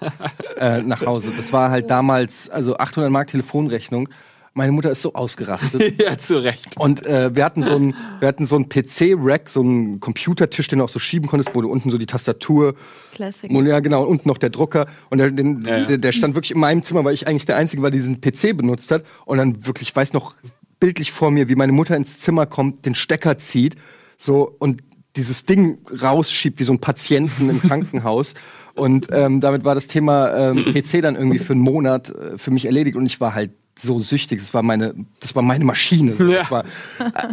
[0.57, 1.31] äh, nach Hause.
[1.35, 4.09] Das war halt damals, also 800 Mark Telefonrechnung.
[4.57, 5.99] Meine Mutter ist so ausgerastet.
[6.01, 6.77] ja, zu Recht.
[6.77, 10.79] Und äh, wir hatten so einen, wir hatten so einen PC-Rack, so einen Computertisch, den
[10.79, 12.73] du auch so schieben konntest, wo du unten so die Tastatur,
[13.13, 13.51] Classic.
[13.51, 14.87] und ja genau, und unten noch der Drucker.
[15.09, 15.85] Und der, den, Ja, ja.
[15.85, 18.21] Der, der stand wirklich in meinem Zimmer, weil ich eigentlich der Einzige war, der diesen
[18.21, 19.03] PC benutzt hat.
[19.25, 20.35] Und dann wirklich, ich weiß noch
[20.79, 23.75] bildlich vor mir, wie meine Mutter ins Zimmer kommt, den Stecker zieht,
[24.17, 24.81] so und
[25.17, 28.35] dieses Ding rausschiebt wie so ein Patienten im Krankenhaus.
[28.73, 32.51] Und ähm, damit war das Thema ähm, PC dann irgendwie für einen Monat äh, für
[32.51, 34.39] mich erledigt und ich war halt so süchtig.
[34.39, 36.13] Das war meine, das war meine Maschine.
[36.15, 36.25] So.
[36.27, 36.39] Ja.
[36.39, 36.63] Das war,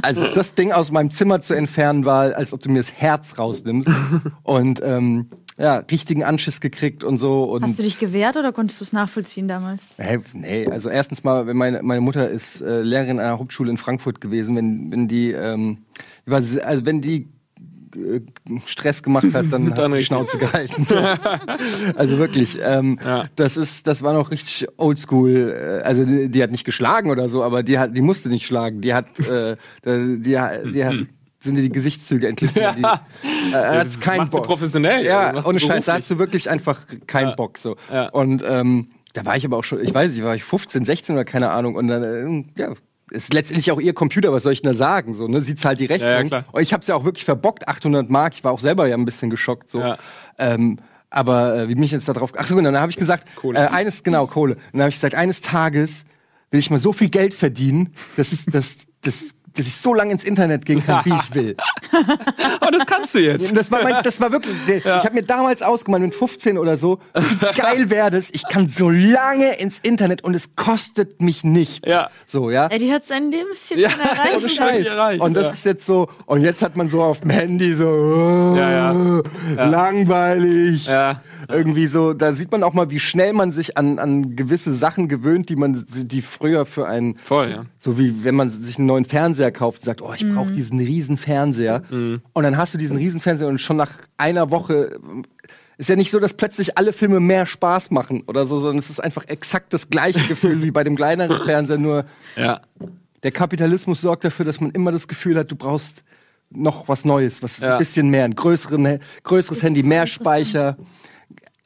[0.03, 3.39] also das Ding aus meinem Zimmer zu entfernen war, als ob du mir das Herz
[3.39, 3.89] rausnimmst.
[4.43, 5.27] Und ähm,
[5.59, 7.45] ja, richtigen Anschiss gekriegt und so.
[7.45, 9.87] Und Hast du dich gewehrt oder konntest du es nachvollziehen damals?
[9.99, 13.71] Hey, nee, also erstens mal, wenn meine, meine Mutter ist äh, Lehrerin an einer Hauptschule
[13.71, 15.79] in Frankfurt gewesen, wenn, wenn die, ähm,
[16.27, 17.29] die war, se- also wenn die
[18.67, 20.05] Stress gemacht hat, dann hast du die.
[20.05, 20.87] Schnauze gehalten.
[20.89, 20.97] So.
[21.97, 23.27] also wirklich, ähm, Ja.
[23.37, 25.81] das ist, das war noch richtig oldschool.
[25.81, 28.47] Äh, also die, die hat nicht geschlagen oder so, aber die hat, die musste nicht
[28.47, 28.81] schlagen.
[28.81, 30.63] Die hat, äh, die, die, hat,
[31.41, 32.55] sind dir die Gesichtszüge endlich.
[32.55, 34.47] wieder, Die, äh, hat das keinen macht sie Bock.
[34.47, 35.05] professionell.
[35.05, 37.35] Ja, macht ohne sie Scheiß, da hast du wirklich einfach keinen Ja.
[37.35, 37.77] Bock so.
[37.93, 38.09] Ja.
[38.11, 41.15] Und ähm, da war ich aber auch schon, ich weiß nicht, war ich 15, 16
[41.15, 41.75] oder keine Ahnung.
[41.75, 42.73] Und dann, äh, ja,
[43.13, 45.15] ist letztendlich auch ihr Computer, was soll ich denn da sagen?
[45.15, 45.41] So, ne?
[45.43, 46.11] Sie zahlt die Rechnung.
[46.11, 46.45] Ja, ja.
[46.53, 48.35] Und ich habe es ja auch wirklich verbockt, 800 Mark.
[48.35, 49.71] Ich war auch selber ja ein bisschen geschockt.
[49.71, 49.81] So.
[49.81, 49.97] Ja.
[50.39, 50.79] Ähm,
[51.11, 52.33] aber äh, wie bin ich jetzt da drauf?
[52.37, 53.59] Ach so, genau, dann habe ich gesagt, Kohle.
[53.59, 54.55] Äh, eines, genau, Kohle.
[54.55, 56.05] Und dann habe ich gesagt, eines Tages
[56.51, 58.79] will ich mal so viel Geld verdienen, dass, es- dass,
[59.55, 61.57] dass, ich so lange ins Internet gehen kann, wie ich will.
[62.61, 63.57] Oh, das kannst du jetzt.
[63.57, 64.55] Das war, mein, das war wirklich.
[64.67, 68.31] Ich habe mir damals ausgemalt, mit 15 oder so, wie geil wäre das.
[68.33, 71.87] Ich kann so lange ins Internet und es kostet mich nicht.
[71.87, 72.09] Ja.
[72.27, 72.69] So, ja.
[72.69, 74.45] Eddie hat sein Lebensziel Ja, erreicht.
[74.45, 74.87] Ist Scheiß.
[74.87, 75.51] erreicht, Und das ja.
[75.53, 79.65] ist jetzt so, und jetzt hat man so auf dem Handy so, oh, Ja, ja.
[79.65, 80.87] langweilig.
[80.87, 81.21] Ja.
[81.49, 85.09] Irgendwie so, da sieht man auch mal, wie schnell man sich an, an gewisse Sachen
[85.09, 87.65] gewöhnt, die man, die früher für einen, Voll, ja.
[87.79, 90.79] so wie wenn man sich einen neuen Fernseher kauft und sagt, oh, ich brauche diesen
[90.79, 91.83] riesen Fernseher.
[91.91, 94.99] Und dann hast du diesen riesen Fernseher und schon nach einer Woche
[95.79, 98.91] ist ja nicht so, dass plötzlich alle Filme mehr Spaß machen oder so, sondern es
[98.91, 102.05] ist einfach exakt das gleiche Gefühl wie bei dem kleineren Fernseher, nur
[102.37, 102.61] Ja.
[103.23, 106.05] der Kapitalismus sorgt dafür, dass man immer das Gefühl hat, du brauchst
[106.51, 107.73] noch was Neues, was Ja.
[107.73, 110.77] ein bisschen mehr, ein größeren, größeres Handy, mehr Speicher.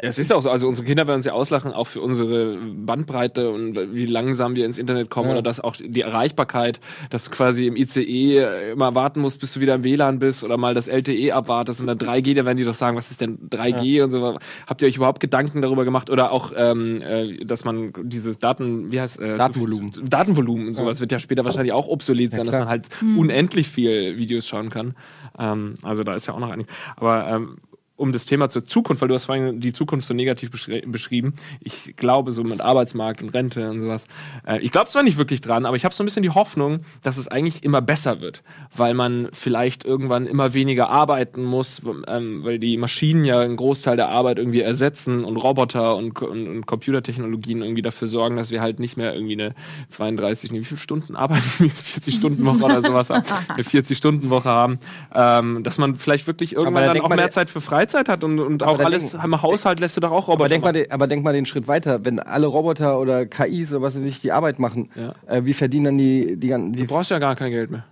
[0.03, 2.03] Ja, es ist ja auch so, also unsere Kinder werden uns ja auslachen, auch für
[2.03, 7.25] unsere Bandbreite und wie langsam wir ins Internet kommen oder dass auch die Erreichbarkeit, dass
[7.25, 10.75] du quasi im ICE immer warten musst, bis du wieder im WLAN bist oder mal
[10.75, 14.05] das LTE abwartest und dann 3G, da werden die doch sagen, was ist denn 3G
[14.05, 14.39] und so.
[14.67, 18.93] Habt ihr euch überhaupt Gedanken darüber gemacht oder auch, ähm, äh, dass man dieses Daten,
[18.93, 19.93] wie heißt äh, Datenvolumen.
[19.93, 23.69] So, Datenvolumen und sowas wird ja später wahrscheinlich auch obsolet sein, dass man halt unendlich
[23.69, 24.95] viel Videos schauen kann.
[25.39, 26.71] Ähm, also da ist ja auch noch einiges.
[26.97, 27.57] Aber ähm,
[27.97, 31.33] um das Thema zur Zukunft, weil du hast vorhin die Zukunft so negativ beschri beschrieben.
[31.61, 34.07] Ich glaube, so mit Arbeitsmarkt und Rente und sowas.
[34.47, 36.81] Äh, ich glaube zwar nicht wirklich dran, aber ich habe so ein bisschen die Hoffnung,
[37.03, 38.43] dass es eigentlich immer besser wird,
[38.77, 43.97] weil man vielleicht irgendwann immer weniger arbeiten muss, ähm, weil die Maschinen ja einen Großteil
[43.97, 48.61] der Arbeit irgendwie ersetzen und Roboter und, und, und Computertechnologien irgendwie dafür sorgen, dass wir
[48.61, 49.55] halt nicht mehr irgendwie eine
[49.89, 51.71] 32, nee, wie viele Stunden arbeiten wir?
[51.97, 54.79] 40 Stunden Woche oder sowas, haben, eine 40 Stunden Woche haben,
[55.15, 58.39] ähm, dass man vielleicht wirklich irgendwann da dann auch mehr Zeit für Freizeit hat und,
[58.39, 60.91] und auch alles denk- im Haushalt lässt du doch auch Roboter Aber denk, mal, den-
[60.91, 64.21] aber denk mal den Schritt weiter, wenn alle Roboter oder KIs oder was weiß ich
[64.21, 65.15] die Arbeit machen, Ja.
[65.27, 66.73] äh, wie verdienen dann die, die ganzen.
[66.75, 67.85] Du brauchst ja gar kein Geld mehr.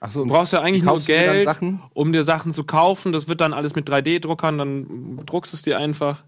[0.00, 1.48] ach so, Du brauchst ja eigentlich nur du Geld,
[1.94, 3.12] um dir Sachen zu kaufen.
[3.12, 6.22] Das wird dann alles mit 3D-Druckern, dann druckst es dir einfach.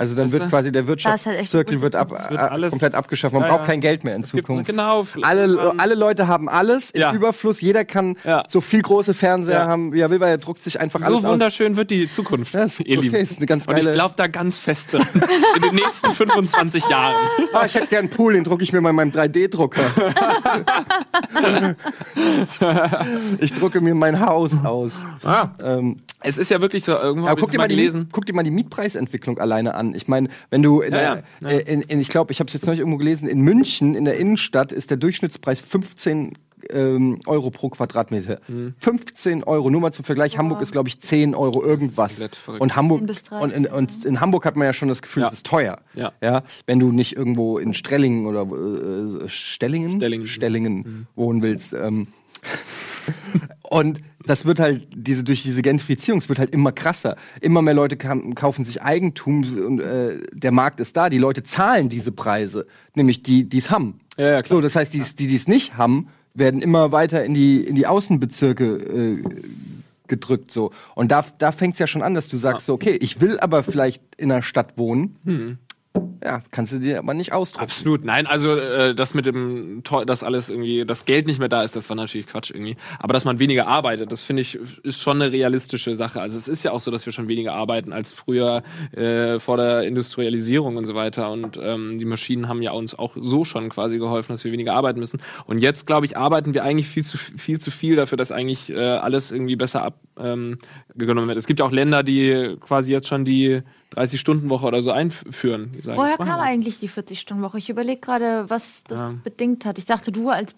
[0.00, 3.34] Also dann Weißt wird quasi der halt Wirtschaftszirkel wird ab, wird äh, alles- komplett abgeschafft.
[3.34, 3.66] Man Ja, braucht ja.
[3.66, 4.66] kein Geld mehr in Es gibt- Zukunft.
[4.66, 5.06] genau.
[5.20, 7.12] Alle, alle Leute haben alles im Ja.
[7.12, 7.60] Überfluss.
[7.60, 8.44] Jeder kann Ja.
[8.48, 9.66] so viel große Fernseher Ja.
[9.66, 11.32] haben, wie er will, weil er druckt sich einfach alles So aus.
[11.34, 13.16] wunderschön wird die Zukunft, Ja, ist ihr okay, Lieben.
[13.16, 15.06] ist eine ganz Und ich geile- glaube da ganz fest dran.
[15.56, 17.14] In den nächsten 25 Jahren.
[17.52, 19.82] Ah, ich hätte gern einen Pool, den drucke ich mir mal in meinem 3D-Drucker.
[23.40, 24.92] ich drucke mir mein Haus aus.
[25.24, 25.48] Ah.
[25.62, 27.76] Ähm, Es ist ja wirklich so, irgendwo aber habe guck ich dir, mal mal die,
[27.76, 28.08] gelesen.
[28.12, 29.89] guck dir mal die Mietpreisentwicklung alleine an.
[29.94, 31.58] Ich meine, wenn du in, Ja, der, ja, ja.
[31.60, 34.04] in, in ich glaube, ich habe es jetzt noch nicht irgendwo gelesen, in München, in
[34.04, 38.38] der Innenstadt, ist der Durchschnittspreis 15 ähm, Euro pro Quadratmeter.
[38.48, 38.74] Mhm.
[38.78, 40.36] 15 Euro, nur mal zum Vergleich.
[40.36, 42.22] Hamburg ist, glaube ich, 10 Euro irgendwas.
[42.46, 45.00] Und Hamburg 10 bis 13, und in, und in Hamburg hat man ja schon das
[45.02, 45.28] Gefühl, Ja.
[45.28, 45.78] es ist teuer.
[45.94, 46.12] Ja.
[46.20, 50.26] Ja, wenn du nicht irgendwo in Strellingen oder äh, Stellingen, Stellingen.
[50.26, 51.72] Stellingen wohnen willst.
[51.72, 52.08] Ähm,
[53.62, 57.16] und das wird halt, diese, durch diese Gentrifizierung, es wird halt immer krasser.
[57.40, 61.08] Immer mehr Leute kaufen sich Eigentum und äh, der Markt ist da.
[61.08, 63.98] Die Leute zahlen diese Preise, nämlich die, die es haben.
[64.16, 64.58] Ja, ja, klar.
[64.58, 67.74] so, das heißt, die, die die es nicht haben, werden immer weiter in die, in
[67.74, 69.22] die Außenbezirke äh,
[70.06, 70.50] gedrückt.
[70.50, 70.72] So.
[70.94, 73.40] Und da, da fängt es ja schon an, dass du sagst, so, okay, ich will
[73.40, 75.16] aber vielleicht in einer Stadt wohnen.
[75.24, 75.58] Hm.
[76.22, 77.64] Ja, kannst du dir aber nicht ausdrucken.
[77.64, 81.48] Absolut, nein, also äh, das mit dem, teu- dass alles irgendwie, das Geld nicht mehr
[81.48, 82.76] da ist, das war natürlich Quatsch irgendwie.
[82.98, 86.20] Aber dass man weniger arbeitet, das finde ich, ist schon eine realistische Sache.
[86.20, 89.56] Also es ist ja auch so, dass wir schon weniger arbeiten als früher äh, vor
[89.56, 91.30] der Industrialisierung und so weiter.
[91.30, 94.74] Und ähm, die Maschinen haben ja uns auch so schon quasi geholfen, dass wir weniger
[94.74, 95.20] arbeiten müssen.
[95.46, 98.70] Und jetzt, glaube ich, arbeiten wir eigentlich viel zu viel zu viel dafür, dass eigentlich
[98.70, 100.58] äh, alles irgendwie besser abgenommen
[100.98, 101.38] ähm, wird.
[101.38, 103.62] Es gibt ja auch Länder, die quasi jetzt schon die
[103.94, 105.70] 30-Stunden-Woche oder so einführen.
[105.82, 106.40] Sagen, Woher kam wir.
[106.42, 107.58] eigentlich die 40-Stunden-Woche?
[107.58, 109.14] Ich überlege gerade, was das Ja.
[109.24, 109.78] bedingt hat.
[109.78, 110.56] Ich dachte, du als Ja,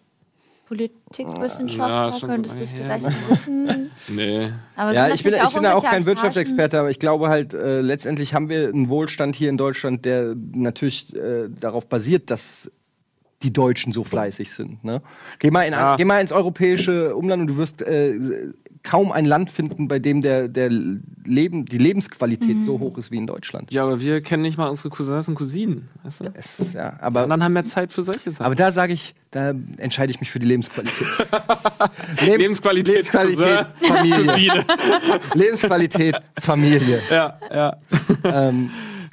[0.69, 3.91] Politikwissenschaftler schon könntest lange vielleicht wissen.
[4.09, 4.51] Nee.
[4.77, 7.53] Aber Ja, ich bin, nicht ich bin da auch kein Wirtschaftsexperte, aber ich glaube halt,
[7.55, 12.71] äh, letztendlich haben wir einen Wohlstand hier in Deutschland, der natürlich äh, darauf basiert, dass
[13.43, 14.83] die Deutschen so fleißig sind.
[14.85, 15.03] Ne?
[15.41, 15.97] Geh, mal in, Ja.
[15.97, 18.15] geh mal ins europäische Umland und du wirst äh,
[18.83, 20.69] kaum ein Land finden, bei dem der, der
[21.25, 22.63] Leben, die Lebensqualität Mhm.
[22.65, 23.73] so hoch ist wie in Deutschland.
[23.73, 25.89] Ja, aber wir kennen nicht mal unsere Cousins und Cousinen.
[26.03, 26.25] Weißt du?
[26.35, 28.45] Es, ja, aber, anderen haben mehr Zeit für solche Sachen.
[28.45, 31.07] aber da sage ich, da entscheide ich mich für die Lebensqualität.
[32.27, 34.27] Lebensqualität, Lebensqualität, Cousin, Familie.
[34.27, 34.65] Cousine.
[35.35, 37.01] Lebensqualität, Familie.
[37.11, 37.77] ja, ja.
[38.25, 38.71] Ähm,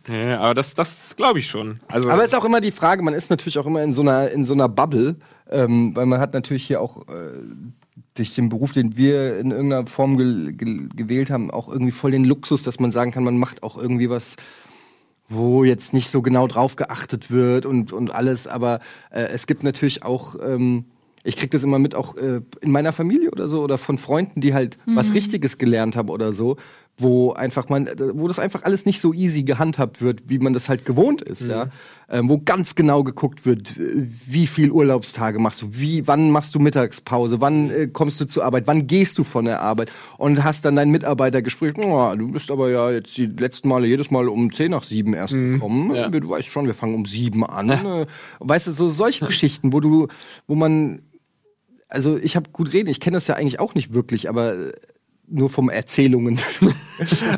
[0.08, 0.40] ja.
[0.40, 1.80] Aber das, das glaube ich schon.
[1.88, 4.02] Also, Aber es ist auch immer die Frage, man ist natürlich auch immer in so
[4.02, 5.16] einer, in so einer Bubble,
[5.52, 7.12] ähm, weil man hat natürlich hier auch äh,
[8.16, 12.12] durch den Beruf, den wir in irgendeiner Form ge ge gewählt haben, auch irgendwie voll
[12.12, 14.36] den Luxus, dass man sagen kann, man macht auch irgendwie was,
[15.30, 18.80] wo jetzt nicht so genau drauf geachtet wird und, und alles, aber
[19.12, 20.86] äh, es gibt natürlich auch, ähm,
[21.24, 24.42] ich krieg das immer mit, auch äh, in meiner Familie oder so oder von Freunden,
[24.42, 26.58] die halt was Richtiges gelernt haben oder so,
[27.02, 30.70] wo einfach man, wo das einfach alles nicht so easy gehandhabt wird, wie man das
[30.70, 31.68] halt gewohnt ist, ja.
[32.12, 36.60] Ähm, wo ganz genau geguckt wird, wie viel Urlaubstage machst du, wie, wann machst du
[36.60, 40.66] Mittagspause, wann äh, kommst du zur Arbeit, wann gehst du von der Arbeit und hast
[40.66, 44.52] dann dein Mitarbeitergespräch, oh, du bist aber ja jetzt die letzten Male jedes Mal um
[44.52, 45.94] 10 nach 7 erst gekommen.
[45.94, 46.10] ja.
[46.10, 47.70] Du weißt schon, wir fangen um 7 an.
[47.70, 48.06] Äh,
[48.40, 50.08] weißt du, so solche Geschichten, wo du,
[50.48, 51.04] wo man
[51.90, 54.72] also ich habe gut reden, ich kenne das ja eigentlich auch nicht wirklich, aber äh,
[55.30, 56.40] nur vom Erzählungen.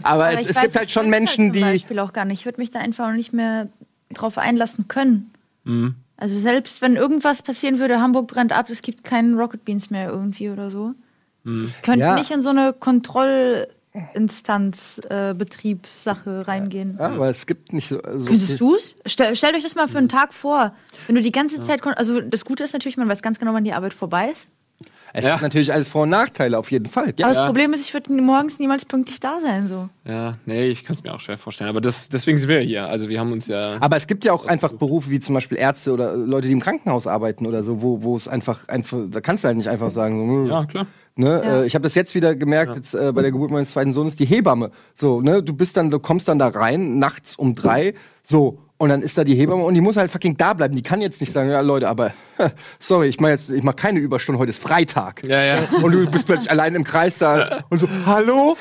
[0.03, 1.61] aber, Aber es, ich es weiß, gibt halt ich schon Menschen, zum die.
[1.61, 2.39] Beispiel auch gar nicht.
[2.39, 3.69] Ich würde mich da einfach auch nicht mehr
[4.13, 5.31] drauf einlassen können.
[5.63, 5.95] Mhm.
[6.17, 10.09] Also selbst wenn irgendwas passieren würde, Hamburg brennt ab, es gibt keinen Rocket Beans mehr
[10.09, 10.93] irgendwie oder so.
[11.43, 12.13] Ich könnte Ja.
[12.15, 16.97] nicht in so eine Kontrollinstanz, äh, Betriebssache reingehen.
[16.99, 17.95] Ja, aber es gibt nicht so.
[17.95, 18.95] so Könntest du es?
[19.07, 20.75] Stell, stellt euch das mal für einen Tag vor.
[21.07, 23.63] Wenn du die ganze Zeit, also das Gute ist natürlich, man weiß ganz genau, wann
[23.63, 24.51] die Arbeit vorbei ist.
[25.13, 25.33] Es Ja.
[25.33, 27.09] hat natürlich alles Vor- und Nachteile, auf jeden Fall.
[27.09, 27.27] Aber Ja.
[27.29, 29.67] das Problem ist, ich würde morgens niemals pünktlich da sein.
[29.67, 29.89] So.
[30.05, 31.69] ja, nee, ich kann es mir auch schwer vorstellen.
[31.69, 32.87] Aber das, deswegen sind wir hier.
[32.87, 33.77] Also wir haben uns ja.
[33.79, 36.61] Aber es gibt ja auch einfach Berufe wie zum Beispiel Ärzte oder Leute, die im
[36.61, 39.89] Krankenhaus arbeiten oder so, wo, wo es einfach, einfach, da kannst du halt nicht einfach
[39.89, 40.87] sagen, so, hm, ja, klar.
[41.15, 41.41] Ne?
[41.43, 41.61] Ja.
[41.61, 44.15] Äh, ich habe das jetzt wieder gemerkt, jetzt äh, bei der Geburt meines zweiten Sohnes,
[44.15, 44.71] die Hebamme.
[44.95, 47.93] So, ne, du bist dann, du kommst dann da rein, nachts um drei,
[48.23, 50.75] so, und dann ist da die Hebamme und die muss halt fucking da bleiben.
[50.75, 52.13] Die kann jetzt nicht sagen, ja Leute, aber
[52.79, 55.23] sorry, ich mach jetzt, ich mach keine Überstunden, heute ist Freitag.
[55.23, 55.55] Ja, ja.
[55.83, 58.57] Und du bist plötzlich allein im Kreis da und so, hallo?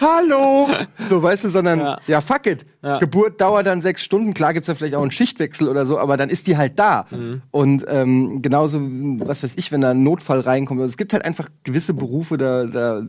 [0.00, 0.68] hallo?
[1.08, 2.20] So, weißt du, sondern, ja, Ja.
[2.20, 2.64] fuck it.
[2.82, 2.98] Ja.
[2.98, 4.34] Geburt dauert dann sechs Stunden.
[4.34, 7.06] Klar gibt's da vielleicht auch einen Schichtwechsel oder so, aber dann ist die halt da.
[7.10, 7.42] Mhm.
[7.50, 10.80] Und ähm, genauso, was weiß ich, wenn da ein Notfall reinkommt.
[10.80, 13.02] Also es gibt halt einfach gewisse Berufe, da, da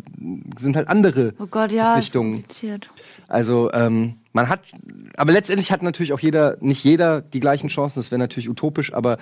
[0.59, 2.31] sind halt andere Oh Gott, ja, ist Verpflichtungen.
[2.33, 2.89] kompliziert.
[3.27, 4.59] Also ähm, man hat,
[5.15, 7.99] aber letztendlich hat natürlich auch jeder, nicht jeder die gleichen Chancen.
[7.99, 9.17] Das wäre natürlich utopisch, aber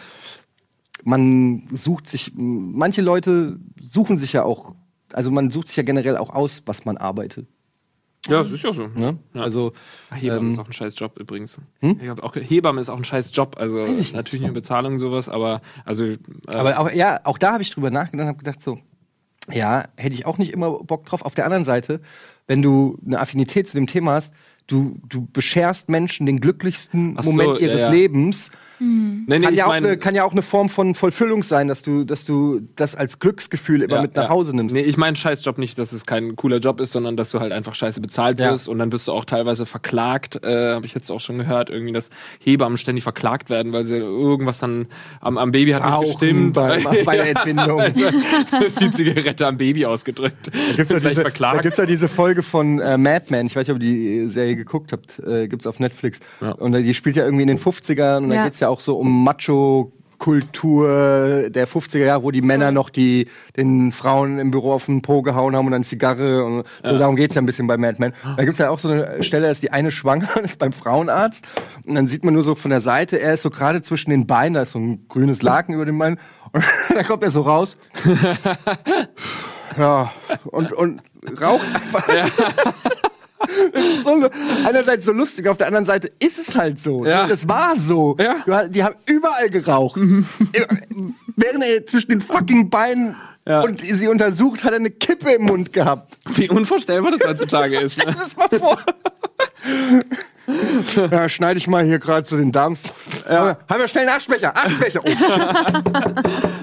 [1.04, 4.76] man sucht sich, manche Leute suchen sich ja auch,
[5.14, 7.48] also man sucht sich ja generell auch aus, was man arbeitet.
[8.28, 8.88] Ja, das ist ja so.
[8.88, 9.20] Ne?
[9.34, 9.42] Ja.
[9.42, 9.74] Also,
[10.10, 11.60] Hebamme ähm, ist auch ein scheiß Job übrigens.
[11.82, 13.58] Ich glaub, auch Hebamme ist auch ein scheiß Job.
[13.60, 17.64] Also natürlich nicht Bezahlung und sowas, aber also äh, aber auch, ja, auch da habe
[17.64, 18.80] ich drüber nachgedacht und habe gedacht, so,
[19.52, 21.22] ja, hätte ich auch nicht immer Bock drauf.
[21.22, 22.00] Auf der anderen Seite,
[22.48, 24.34] wenn du eine Affinität zu dem Thema hast,
[24.68, 27.92] du, du bescherst Menschen den glücklichsten so, Moment ja, ihres ja.
[27.92, 28.50] Lebens.
[28.80, 28.86] nee,
[29.28, 32.04] nee, Kann ja, auch eine, kann ja auch eine Form von Vollfüllung sein, dass du,
[32.04, 34.30] dass du das als Glücksgefühl immer Ja, mit nach ja.
[34.30, 34.74] Hause nimmst.
[34.74, 37.52] Nee, ich meine Scheißjob nicht, dass es kein cooler Job ist, sondern dass du halt
[37.52, 38.52] einfach scheiße bezahlt Ja.
[38.52, 41.70] wirst und dann wirst du auch teilweise verklagt, äh, habe ich jetzt auch schon gehört,
[41.70, 44.88] irgendwie, dass Hebammen ständig verklagt werden, weil sie irgendwas dann
[45.22, 46.54] am, am Baby hat Rauchen nicht gestimmt.
[46.54, 47.82] beim- bei der Entbindung.
[48.80, 50.52] Die Zigarette am Baby ausgedrückt.
[50.78, 51.64] Ja da verklagt.
[51.64, 54.92] gibt's ja diese Folge von äh, Mad Men, ich weiß nicht, ob die Serie geguckt
[54.92, 56.20] habt, äh, gibt's auf Netflix.
[56.42, 56.52] Ja.
[56.52, 58.44] Und die spielt ja irgendwie in den 50ern und da Ja.
[58.46, 63.92] geht's ja auch so um Macho-Kultur der 50er Jahre, wo die Männer noch die den
[63.92, 67.36] Frauen im Büro auf den Po gehauen haben und dann Zigarre und so, darum geht's
[67.36, 68.14] ja ein bisschen bei Mad Men.
[68.38, 71.46] Da gibt's ja auch so eine Stelle, da ist die eine schwanger, ist beim Frauenarzt
[71.86, 74.28] und dann sieht man nur so von der Seite, er ist so gerade zwischen den
[74.28, 76.20] Beinen, da ist so ein grünes Laken über den Beinen
[76.54, 76.64] und
[76.96, 77.76] dann kommt er so raus.
[79.78, 80.12] Ja,
[80.46, 81.02] und, und
[81.42, 82.08] raucht einfach.
[82.08, 82.32] Ist
[84.04, 84.30] so,
[84.66, 87.06] einerseits so lustig, auf der anderen Seite ist es halt so.
[87.06, 87.28] Ja.
[87.28, 88.16] Das war so.
[88.20, 88.68] Ja.
[88.68, 90.00] Die haben überall geraucht.
[91.36, 93.16] Während er zwischen den fucking Beinen
[93.48, 93.62] Ja.
[93.62, 96.18] und sie untersucht, hat er eine Kippe im Mund gehabt.
[96.36, 97.98] Wie unvorstellbar das heutzutage ist.
[98.06, 98.16] Ne?
[98.18, 98.80] Das mal vor.
[101.12, 102.94] Ja, schneide ich mal hier gerade so den Dampf.
[103.30, 103.58] Ja.
[103.70, 104.54] Haben wir schnell einen Aschbecher.
[104.56, 105.02] Aschbecher.
[105.04, 105.48] Oh, shit.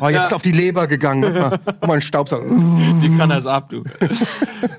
[0.00, 1.22] oh jetzt ist auf die Leber gegangen.
[1.64, 2.44] Guck mal, ein Staubsauger.
[2.44, 3.82] Wie kann das ab, du?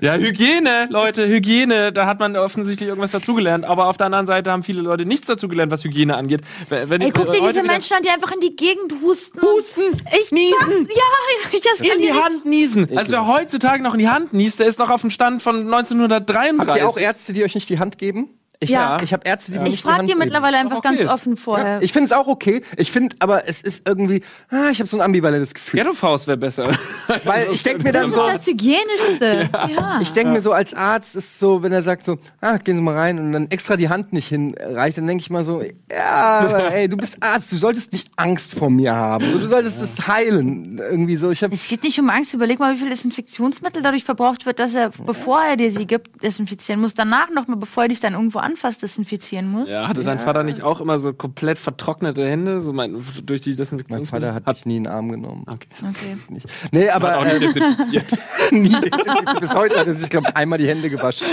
[0.00, 3.64] Ja, Hygiene, Leute, Hygiene, da hat man offensichtlich irgendwas dazugelernt.
[3.64, 6.42] Aber auf der anderen Seite haben viele Leute nichts dazugelernt, was Hygiene angeht.
[6.68, 9.40] Wenn, Ey, guck dir diese Menschen an, die einfach in die Gegend husten.
[9.42, 10.88] Husten, Ich niesen.
[10.88, 12.12] Ja, ich in die.
[12.12, 12.96] Hand niesen.
[12.96, 15.56] Also wer heutzutage noch in die Hand niest, der ist noch auf dem Stand von
[15.72, 16.68] 1933.
[16.68, 18.28] Habt ihr auch Ärzte, die euch nicht die Hand geben?
[18.62, 18.98] Ich, Ja.
[19.02, 21.08] ich habe Ärzte, die mir Ich nicht die frage dir mittlerweile einfach okay ganz ist.
[21.10, 21.82] offen vorher.
[21.82, 22.62] Ich finde es auch okay.
[22.76, 25.80] Ich finde, aber es ist irgendwie, ah, ich habe so ein ambivalentes Gefühl.
[25.80, 26.70] Ghetto-Faust wäre besser.
[27.24, 29.50] Weil ich denke mir das dann ist so, das Hygienischste.
[29.76, 29.98] Ja.
[30.00, 32.82] ich denke mir so als Arzt ist so, wenn er sagt so, ah, gehen Sie
[32.82, 36.68] mal rein und dann extra die Hand nicht hinreicht, dann denke ich mal so, ja,
[36.72, 39.30] ey, du bist Arzt, du solltest nicht Angst vor mir haben.
[39.32, 40.78] So, Du solltest es heilen.
[40.78, 41.30] Irgendwie so.
[41.30, 42.32] Ich Es geht nicht um Angst.
[42.32, 46.22] Überleg mal, wie viel Desinfektionsmittel dadurch verbraucht wird, dass er, bevor er dir sie gibt,
[46.22, 46.94] desinfizieren muss.
[46.94, 49.68] Danach nochmal, bevor er dich dann irgendwo anfasst, desinfizieren muss.
[49.68, 53.50] Ja, hatte dein Vater nicht auch immer so komplett vertrocknete Hände, so mein, durch die
[53.50, 54.28] mein Desinfektionsmittel?
[54.28, 55.44] Vater hat mich nie in den Arm genommen.
[55.48, 55.68] Okay.
[55.82, 56.16] Okay.
[56.70, 58.18] Nee, aber Hat auch nicht äh, desinfiziert.
[58.50, 59.40] nie desinfiziert.
[59.40, 61.26] bis heute hat er sich, glaube einmal die Hände gewaschen.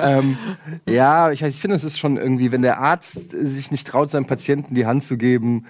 [0.00, 0.36] ähm,
[0.88, 4.10] ja, ich, weiß, ich finde, es ist schon irgendwie, wenn der Arzt sich nicht traut,
[4.10, 5.66] seinem Patienten die Hand zu geben.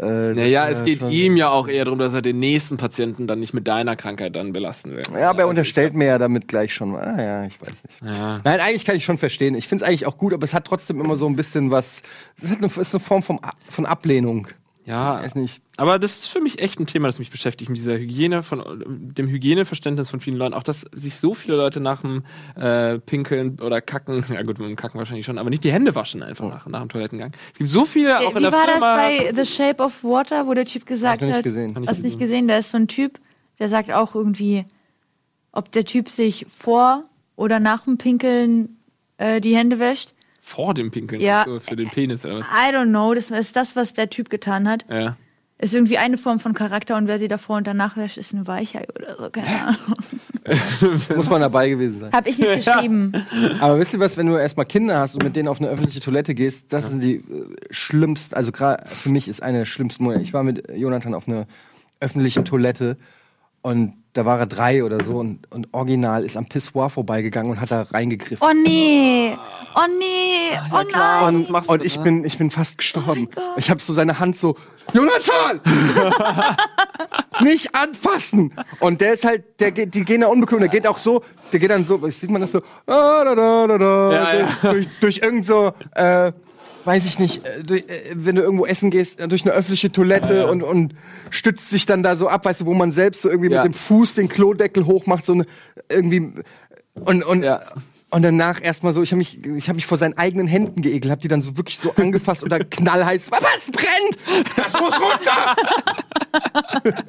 [0.00, 3.40] Äh, Naja, es geht ihm ja auch eher darum, dass er den nächsten Patienten dann
[3.40, 5.02] nicht mit deiner Krankheit dann belasten will.
[5.12, 6.94] Ja, aber er Also unterstellt mir ja damit gleich schon.
[6.96, 8.16] Ah, ja, ich weiß nicht.
[8.16, 8.40] Ja.
[8.42, 9.54] Nein, eigentlich kann ich schon verstehen.
[9.54, 12.02] Ich finde es eigentlich auch gut, aber es hat trotzdem immer so ein bisschen was.
[12.42, 14.48] Es hat eine, es ist eine Form vom, von Ablehnung.
[14.90, 15.60] Ja, Weiß nicht.
[15.76, 18.82] aber das ist für mich echt ein Thema, das mich beschäftigt, mit dieser Hygiene, von
[18.86, 20.52] dem Hygieneverständnis von vielen Leuten.
[20.52, 22.24] Auch, dass sich so viele Leute nach dem
[22.56, 25.94] äh, Pinkeln oder Kacken, ja gut, mit dem Kacken wahrscheinlich schon, aber nicht die Hände
[25.94, 27.32] waschen einfach nach, nach dem Toilettengang.
[27.52, 28.96] Es gibt so viele, auch in Wie der war das Firma.
[28.96, 31.70] bei The Shape of Water, wo der Typ gesagt ich hat, gesehen.
[31.80, 33.20] Ich hast nicht nicht gesehen, da ist so ein Typ,
[33.60, 34.64] der sagt auch irgendwie,
[35.52, 37.04] ob der Typ sich vor
[37.36, 38.78] oder nach dem Pinkeln
[39.18, 40.14] äh, die Hände wäscht.
[40.50, 41.46] Vor dem Pinkeln, Ja.
[41.60, 42.44] für den Penis oder was.
[42.46, 44.84] I don't know, das ist das, was der Typ getan hat.
[44.90, 45.16] Ja.
[45.58, 48.46] Ist irgendwie eine Form von Charakter und wer sie davor und danach wäscht, ist eine
[48.46, 49.94] Weichheit oder so, keine Ahnung.
[51.16, 52.12] Muss man dabei gewesen sein.
[52.12, 53.12] Hab ich nicht geschrieben.
[53.60, 56.00] Aber wisst ihr was, wenn du erstmal Kinder hast und mit denen auf eine öffentliche
[56.00, 57.22] Toilette gehst, das sind die äh,
[57.70, 60.22] schlimmsten, also gerade für mich ist eine der schlimmsten Momente.
[60.22, 61.46] Ich war mit Jonathan auf einer
[62.00, 62.96] öffentlichen Toilette
[63.60, 67.60] und da war er drei oder so und, und original ist am Pissoir vorbeigegangen und
[67.60, 68.38] hat da reingegriffen.
[68.40, 69.36] Oh nee,
[69.76, 71.30] oh nee, oh klar.
[71.30, 71.46] nein.
[71.46, 72.02] Und- Und, ich ne?
[72.02, 73.28] bin, ich bin fast gestorben.
[73.34, 73.44] Gott.
[73.56, 74.56] ich habe so seine Hand so,
[74.92, 75.60] Jonathan!
[77.40, 78.52] Nicht anfassen!
[78.80, 81.60] Und der ist halt, der geht, die gehen da unbequem, der geht auch so, der
[81.60, 84.48] geht dann so, sieht man das so, ah, da, da, da, da, Ja, ja.
[84.62, 86.32] Durch, durch irgend so, äh,
[86.90, 87.82] weiß ich nicht, äh, äh,
[88.14, 90.94] wenn du irgendwo essen gehst, äh, durch eine öffentliche Toilette Und, und
[91.30, 93.62] stützt sich dann da so ab, weißt du, wo man selbst so irgendwie Ja.
[93.62, 95.46] mit dem Fuß den Klodeckel hochmacht, so eine,
[95.88, 96.32] irgendwie,
[96.94, 97.60] und, und, Ja.
[98.10, 101.12] Und danach erstmal so, ich habe mich, ich hab mich vor seinen eigenen Händen geekelt,
[101.12, 103.30] hab die dann so wirklich so angefasst oder knallheiß.
[103.30, 104.46] Was brennt?
[104.56, 105.56] Das muss runter!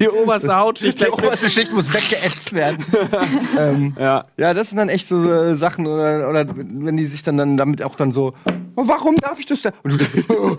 [0.00, 1.00] Die oberste Hautschicht.
[1.00, 2.84] Die oberste Schicht muss weggeätzt werden.
[3.58, 4.24] ähm, Ja.
[4.36, 7.56] ja, das sind dann echt so äh, Sachen, oder, oder wenn die sich dann, dann
[7.56, 8.34] damit auch dann so,
[8.76, 9.70] oh, warum darf ich das da?
[9.82, 10.56] Und du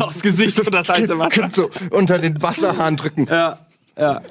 [0.00, 1.30] Aufs Gesicht und das heiße Wasser.
[1.30, 3.26] Kind so unter den Wasserhahn drücken.
[3.28, 3.58] Ja.
[3.98, 4.22] Ja.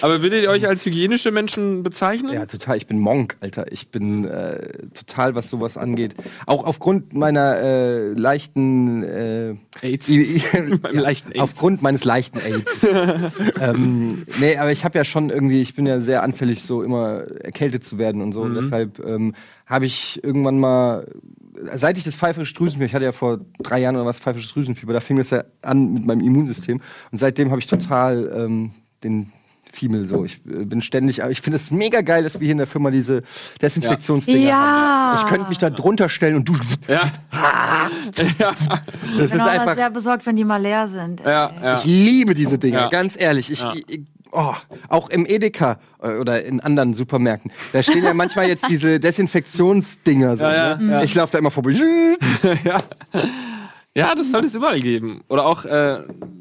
[0.00, 2.32] Aber würdet ihr euch als hygienische Menschen bezeichnen?
[2.32, 2.76] Ja, total.
[2.76, 3.70] Ich bin Monk, Alter.
[3.70, 6.14] Ich bin äh, total, was sowas angeht.
[6.46, 10.08] Auch aufgrund meiner äh, leichten äh, AIDS.
[10.08, 11.40] Meinem leichten AIDS.
[11.40, 12.86] Aufgrund meines leichten AIDS.
[13.60, 17.24] ähm, nee, aber ich habe ja schon irgendwie, ich bin ja sehr anfällig, so immer
[17.42, 18.42] erkältet zu werden und so.
[18.44, 18.46] Mhm.
[18.46, 19.34] Und deshalb ähm,
[19.66, 21.06] habe ich irgendwann mal,
[21.74, 24.92] seit ich das pfeifische Drüsenfieber, ich hatte ja vor drei Jahren oder was pfeifisches Drüsenfieber,
[24.94, 26.80] da fing das ja an mit meinem Immunsystem.
[27.12, 28.72] Und seitdem habe ich total ähm,
[29.04, 29.32] den
[29.72, 30.24] Fiemel so.
[30.24, 32.66] Ich äh, bin ständig, aber ich finde es mega geil, dass wir hier in der
[32.66, 33.22] Firma diese
[33.62, 34.56] Desinfektionsdinger Ja.
[34.56, 35.18] haben.
[35.22, 36.54] Ich könnte mich da drunter stellen und du.
[36.88, 37.02] Ja.
[38.38, 38.50] ja.
[38.50, 38.58] Das
[39.16, 39.76] Ich ist bin auch immer einfach.
[39.76, 41.20] sehr besorgt, wenn die mal leer sind.
[41.20, 41.76] Ja, ja.
[41.78, 42.88] Ich liebe diese Dinger, Ja.
[42.88, 43.48] ganz ehrlich.
[43.50, 43.72] Ich, Ja.
[43.86, 44.00] ich,
[44.32, 44.54] oh,
[44.88, 47.52] auch im Edeka äh, oder in anderen Supermärkten.
[47.72, 50.36] Da stehen ja manchmal jetzt diese Desinfektionsdinger.
[50.36, 50.92] So, Ja, ja, ne?
[50.94, 51.02] ja.
[51.04, 51.74] Ich laufe da immer vorbei.
[52.64, 52.78] ja.
[53.96, 55.22] Ja, das sollte es überall geben.
[55.28, 55.94] Oder auch äh,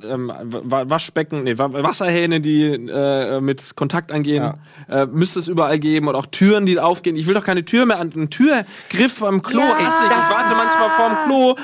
[0.03, 4.53] ähm, Wa- Waschbecken, nee, Wa- Wasserhähne, die äh, mit Kontakt angehen,
[4.87, 6.07] äh, müsste es überall geben.
[6.09, 7.15] Oder auch Türen, die aufgehen.
[7.15, 8.13] Ich will doch keine Tür mehr an.
[8.15, 9.61] Ein Türgriff am Klo.
[9.61, 9.77] Ja.
[9.79, 9.87] ich.
[9.87, 11.55] ich warte manchmal vorm Klo,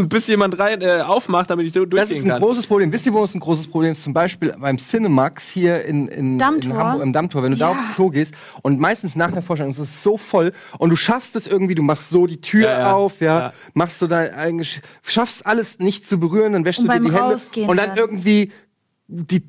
[0.00, 2.42] um, bis jemand rein äh, aufmacht, damit ich so Das durchgehen ist ein kann.
[2.42, 2.92] großes Problem.
[2.92, 4.02] Wisst ihr, wo es ein großes Problem ist?
[4.02, 6.74] Zum Beispiel beim Cinemax hier in, in, in?
[6.76, 7.42] Hamburg, im Dammtor.
[7.42, 7.76] Wenn du da Ja.
[7.78, 11.34] aufs Klo gehst und meistens nach der Vorstellung ist es so voll und du schaffst
[11.34, 12.92] es irgendwie, du machst so die Tür Ja, ja.
[12.92, 13.52] auf, ja, Ja.
[13.72, 17.06] machst so dein eigentlich, schaffst alles nicht zu berühren, dann wäschst Und du dir die
[17.14, 17.98] Hände Rausgehen und dann dann.
[17.98, 18.52] irgendwie
[19.08, 19.42] die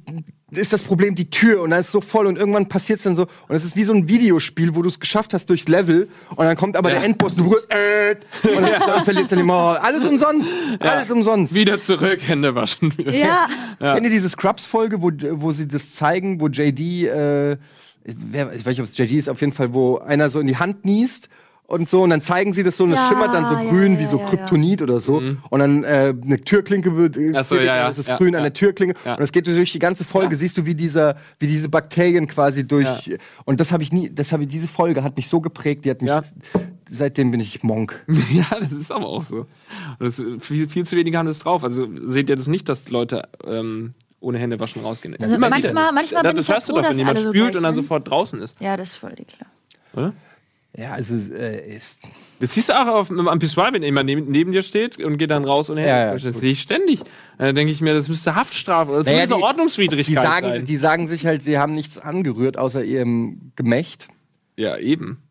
[0.53, 3.03] ist das Problem die Tür und dann ist es so voll und irgendwann passiert es
[3.03, 5.67] dann so und es ist wie so ein Videospiel, wo du es geschafft hast durchs
[5.69, 6.95] Level und dann kommt aber Ja.
[6.95, 8.15] der Endboss und du berührst äh,
[8.57, 11.53] und dann, dann verlierst du den oh, alles umsonst, alles umsonst.
[11.53, 12.93] Wieder zurück, Hände waschen.
[13.11, 13.47] Ja.
[13.79, 15.11] Kennt ihr diese Scrubs-Folge, wo,
[15.41, 17.57] wo sie das zeigen, wo JD, äh,
[18.03, 20.47] wer, ich weiß nicht, ob es JD ist, auf jeden Fall, wo einer so in
[20.47, 21.29] die Hand niest
[21.71, 23.69] und so, und dann zeigen sie das so und es Ja, schimmert dann so ja,
[23.69, 24.29] grün ja, wie so ja, ja.
[24.29, 25.21] Kryptonit oder so.
[25.49, 27.35] Und dann äh, eine Türklinke wird, Mhm.
[27.43, 28.39] So, ja, ja, es ist ja, grün ja.
[28.39, 28.95] an der Türklinke.
[29.05, 29.15] Ja.
[29.15, 30.37] Und es geht durch die ganze Folge, Ja.
[30.39, 33.17] siehst du, wie dieser, wie diese Bakterien quasi durch.
[33.45, 35.89] Und das habe ich nie, das habe ich, diese Folge hat mich so geprägt, die
[35.91, 36.09] hat mich.
[36.09, 36.21] Ja.
[36.89, 38.03] Seitdem bin ich Monk.
[38.33, 39.45] Ja, das ist aber auch so.
[39.99, 41.63] Das, viel, viel zu wenige haben das drauf.
[41.63, 45.15] Also seht ihr das nicht, dass Leute ähm, ohne Hände waschen rausgehen?
[45.21, 47.17] Also manchmal- manchmal das, bin das ich ja hörst du froh, doch, dass wenn jemand
[47.19, 48.59] so spült gleich und dann sofort draußen ist.
[48.59, 49.49] Ja, das ist voll klar.
[49.93, 50.13] Oder?
[50.77, 51.97] Ja, also äh, ist,
[52.39, 55.29] Das siehst du auch auf, am Pissoir, wenn jemand neben, neben dir steht und geht
[55.29, 55.93] dann raus ohne Hände.
[55.93, 57.01] Ja, ja, das sehe ich ständig.
[57.37, 60.51] Dann denke ich mir, das müsste Haftstrafe oder Naja, zumindest eine die- Ordnungswidrigkeit die sagen,
[60.51, 60.65] sein.
[60.65, 64.07] die sagen sich halt, sie haben nichts angerührt außer ihrem Gemächt.
[64.55, 65.21] ja, eben.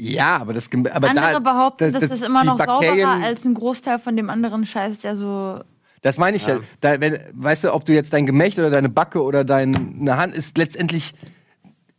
[0.00, 3.44] Ja, aber das Gem- aber Andere da, behaupten, das, ist immer noch Bakterien- sauberer als
[3.44, 5.60] ein Großteil von dem anderen Scheiß, der so.
[6.02, 6.60] Das meine ich ja.
[6.80, 9.74] Da, wenn, weißt du, ob du jetzt dein Gemächt oder deine Backe oder deine
[10.16, 11.14] Hand ist letztendlich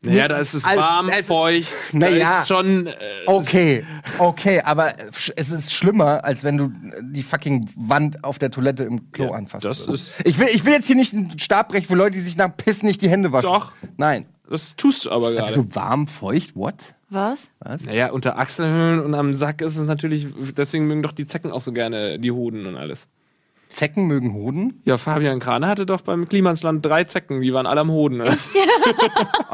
[0.01, 1.67] Naja, da ist es warm, es feucht.
[1.91, 2.39] Na da ja.
[2.41, 2.87] ist schon.
[2.87, 2.93] Äh,
[3.25, 3.85] okay,
[4.17, 4.93] okay, aber
[5.35, 6.71] es ist schlimmer, als wenn du
[7.01, 9.65] die fucking Wand auf der Toilette im Klo Ja, anfasst.
[9.65, 12.17] das oder ist- ich will, ich will jetzt hier nicht einen Stab brechen für Leute,
[12.17, 13.47] die sich nach Piss nicht die Hände waschen.
[13.51, 13.73] Doch.
[13.97, 14.25] Nein.
[14.49, 15.51] das tust du aber gerade.
[15.53, 16.75] So warm, feucht, what?
[17.09, 17.49] Was?
[17.85, 21.61] Naja, unter Achselhöhlen und am Sack ist es natürlich, deswegen mögen doch die Zecken auch
[21.61, 23.07] so gerne die Hoden und alles.
[23.71, 24.81] Zecken mögen Hoden.
[24.83, 28.17] Ja, Fabian Krane hatte doch beim Klimansland drei Zecken, die waren alle am Hoden.
[28.23, 28.35] Ne?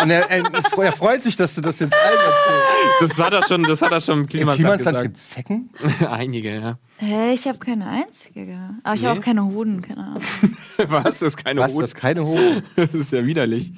[0.01, 0.43] Und er, er,
[0.78, 3.01] er freut sich, dass du das jetzt allen erzählst.
[3.01, 5.70] Das war das schon, das hat er schon im Im Klimansland Klimansland gesagt.
[5.76, 6.07] gibt Zecken?
[6.09, 6.78] Einige, ja.
[6.97, 8.57] Hä, ich habe keine einzige.
[8.84, 9.07] Aber ich Nee?
[9.09, 10.22] habe auch keine Hoden, keine Ahnung.
[10.88, 11.03] Was?
[11.03, 11.84] Das ist keine Was, du Hoden.
[11.84, 12.63] hast keine Hoden?
[12.78, 13.74] Das ist ja widerlich.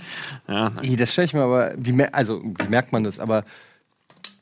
[0.48, 3.20] Ja, Das stelle ich mir aber, wie, mer- also, wie merkt man das?
[3.20, 3.44] Aber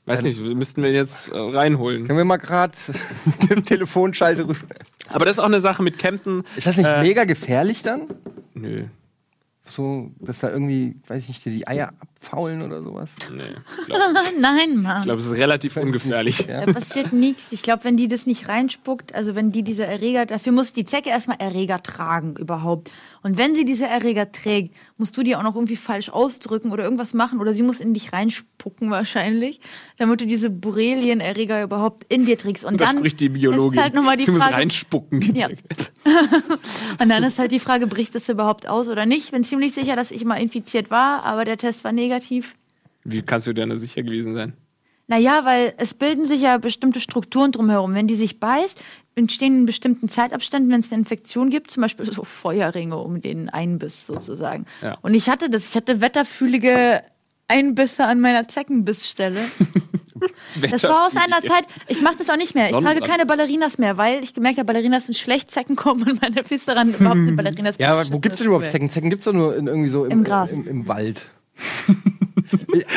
[0.05, 2.05] weiß nicht, müssten wir jetzt äh, reinholen.
[2.05, 2.73] können wir mal gerade
[3.49, 4.59] den Telefonschalter rüber.
[5.09, 6.43] Aber das ist auch eine Sache mit Campen.
[6.55, 8.07] Ist das nicht Äh, mega gefährlich dann?
[8.53, 8.85] Nö,
[9.67, 11.93] So, dass da irgendwie, weiß ich nicht, dir die Eier
[12.25, 13.11] abfaulen oder sowas?
[13.35, 13.43] nee.
[13.81, 14.01] Ich glaube,
[14.39, 15.03] Nein, Mann.
[15.03, 16.45] glaub, es ist relativ ungefährlich.
[16.47, 16.65] Ja.
[16.65, 17.51] Da passiert nichts.
[17.51, 20.85] Ich glaube, wenn die das nicht reinspuckt, also wenn die diese Erreger, dafür muss die
[20.85, 22.91] Zecke erstmal Erreger tragen überhaupt.
[23.21, 26.83] Und wenn sie diese Erreger trägt, musst du die auch noch irgendwie falsch ausdrücken oder
[26.83, 29.59] irgendwas machen oder sie muss in dich reinspucken wahrscheinlich,
[29.97, 32.63] damit du diese Borrelien-Erreger überhaupt in dir trägst.
[32.65, 33.77] Und Da dann spricht die Biologin.
[33.79, 35.19] ist halt nochmal die Sie muss Frage, reinspucken.
[35.21, 35.47] Die Ja.
[37.01, 39.25] Und dann ist halt die Frage, bricht es überhaupt aus oder nicht?
[39.25, 42.14] Ich bin ziemlich sicher, dass ich mal infiziert war, aber der Test war negativ.
[43.03, 44.53] Wie kannst du dir da sicher gewesen sein?
[45.07, 47.93] Naja, weil es bilden sich ja bestimmte Strukturen drumherum.
[47.93, 48.81] Wenn die sich beißt,
[49.15, 53.49] entstehen in bestimmten Zeitabständen, wenn es eine Infektion gibt, zum Beispiel so Feuerringe um den
[53.49, 54.65] Einbiss sozusagen.
[54.81, 54.97] Ja.
[55.01, 57.03] Und ich hatte das, ich hatte wetterfühlige
[57.47, 59.39] Einbisse an meiner Zeckenbissstelle.
[60.71, 62.69] Das war aus einer Zeit, ich mache das auch nicht mehr.
[62.69, 66.21] Ich trage keine Ballerinas mehr, weil ich gemerkt habe, Ballerinas sind schlecht, Zecken kommen und
[66.21, 67.75] meine Füße daran überhaupt sind Ballerinas.
[67.77, 68.89] Ja, aber wo gibt's denn überhaupt Zecken?
[68.89, 70.51] Zecken gibt's doch nur in, irgendwie so im, Im Gras.
[70.51, 71.27] Im, im Wald.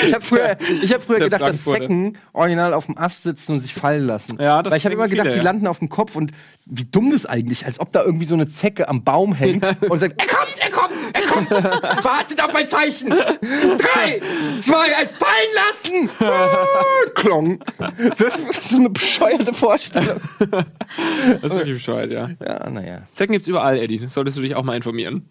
[0.04, 1.64] Ich habe früher, ich hab früher gedacht, dass.
[1.64, 4.38] Zecken original auf dem Ast sitzen und sich fallen lassen.
[4.40, 6.32] Ja, das Weil ich habe immer gedacht, viele, die landen auf dem Kopf und
[6.66, 9.98] wie dumm das eigentlich, als ob da irgendwie so eine Zecke am Baum hängt und
[9.98, 12.04] sagt, er kommt, er kommt, er kommt.
[12.04, 13.10] Wartet auf ein Zeichen.
[13.10, 14.20] Drei,
[14.60, 16.10] zwei, eins, fallen lassen.
[16.20, 16.66] Ah,
[17.14, 17.58] Klong.
[17.78, 20.20] Das ist so eine bescheuerte Vorstellung.
[20.38, 22.30] Das ist wirklich bescheuert, ja.
[22.44, 23.02] Ja, naja.
[23.14, 24.06] Zecken gibt's überall, Eddie.
[24.10, 25.28] Solltest du dich auch mal informieren.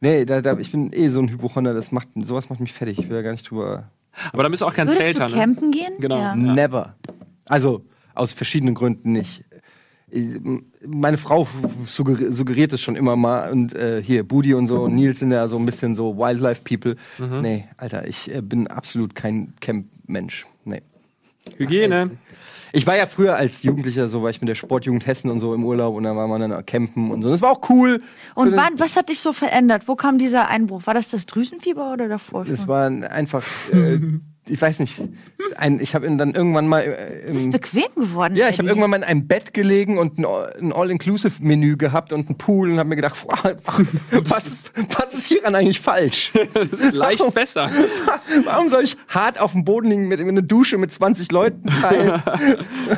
[0.00, 2.98] Nee, da, da, ich bin eh so ein Hypochonder, das macht, sowas macht mich fertig.
[2.98, 3.90] Ich will da gar nicht drüber.
[4.32, 5.40] Aber da bist du auch kein Würdest Zelter, du ne?
[5.40, 5.92] campen gehen?
[6.00, 6.18] Genau.
[6.18, 6.34] Ja.
[6.34, 6.94] Never.
[7.46, 7.84] Also,
[8.14, 9.44] aus verschiedenen Gründen nicht.
[10.10, 10.28] Ich-
[10.86, 11.46] Meine Frau
[11.86, 15.30] suggeri- suggeriert es schon immer mal und äh, hier Budi und so und Nils sind
[15.32, 16.96] ja so ein bisschen so Wildlife-People.
[17.42, 20.46] Nee, Alter, ich äh, bin absolut kein Camp-Mensch.
[20.64, 20.82] Nee.
[21.58, 22.10] Hygiene.
[22.72, 25.54] Ich war ja früher als Jugendlicher so, war ich mit der Sportjugend Hessen und so
[25.54, 27.30] im Urlaub und da war man dann campen und so.
[27.30, 28.00] Das war auch cool.
[28.34, 29.88] Und wann, was hat dich so verändert?
[29.88, 30.86] Wo kam dieser Einbruch?
[30.86, 32.54] War das das Drüsenfieber oder davor schon?
[32.54, 33.98] Es war einfach, äh,
[34.50, 35.00] ich weiß nicht,
[35.56, 38.36] ein, ich habe dann irgendwann mal äh, Du bist im, bequem geworden.
[38.36, 42.38] Ja, ich habe irgendwann mal in einem Bett gelegen und ein, All-Inclusive-Menü gehabt und einen
[42.38, 43.16] Pool und habe mir gedacht,
[44.10, 46.32] was, was ist hieran eigentlich falsch?
[46.52, 47.70] Das ist leicht besser.
[48.44, 51.68] Warum soll ich hart auf dem Boden liegen mit, mit einer Dusche mit 20 Leuten
[51.68, 52.22] teilen?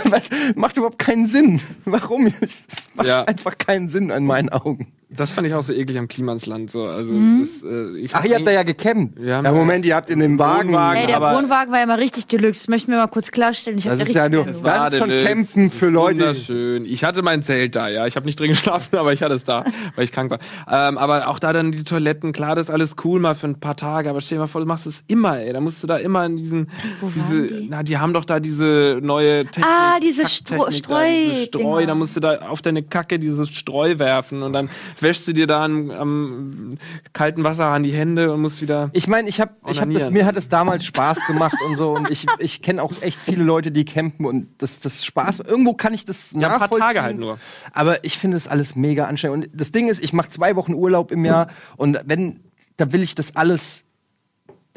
[0.05, 0.23] Was,
[0.57, 1.61] macht überhaupt keinen Sinn.
[1.85, 2.27] Warum?
[2.27, 2.65] Es
[2.95, 3.25] macht Ja.
[3.25, 4.89] einfach keinen Sinn in meinen Augen.
[5.17, 6.71] Das fand ich auch so eklig am Klimansland.
[6.71, 6.85] So.
[6.87, 9.19] Also, das, äh, ich Ach, ihr habt da ja gecampt.
[9.21, 10.69] Ja, Moment, ihr habt in dem Wagen.
[10.71, 11.01] Wohnwagen.
[11.01, 12.63] Ey, der aber- Wohnwagen war ja mal richtig deluxe.
[12.63, 13.79] Das möchten wir mal kurz klarstellen.
[13.79, 15.29] Ich Das da ist ja richtig nur, das ist schon Deluxe.
[15.29, 16.21] Campen für Leute.
[16.21, 16.85] Wunderschön.
[16.87, 18.07] Ich hatte mein Zelt da, ja.
[18.07, 19.65] Ich habe nicht drin geschlafen, aber ich hatte es da,
[19.97, 20.39] weil ich krank war.
[20.71, 23.61] Ähm, aber auch da dann die Toiletten, klar, das ist alles cool mal für ein
[23.61, 25.53] paar Tage, aber stell dir mal vor, du machst es immer, ey.
[25.53, 26.71] Da musst du da immer in diesen,
[27.15, 27.67] diese, waren die?
[27.71, 29.67] na, die haben doch da diese neue Technik.
[29.67, 31.87] Ah, diese Stro- da, diese Streu- Streu, Dinger.
[31.87, 34.71] da musst du da auf deine Kacke dieses Streu werfen und dann
[35.03, 36.79] wäschst du dir da am, am
[37.13, 38.91] kalten Wasserhahn die Hände und musst wieder.
[38.93, 41.93] Ich meine, ich habe, ich hab das, mir hat es damals Spaß gemacht und so.
[41.93, 45.41] Und ich, ich kenne auch echt viele Leute, die campen und das, das Spaß.
[45.41, 46.87] Irgendwo kann ich das Ja, ein paar nachvollziehen.
[46.87, 47.39] Tage halt nur.
[47.73, 49.47] Aber ich finde es alles mega anstrengend.
[49.47, 52.41] Und das Ding ist, ich mache zwei Wochen Urlaub im Jahr und wenn,
[52.77, 53.82] da will ich das alles.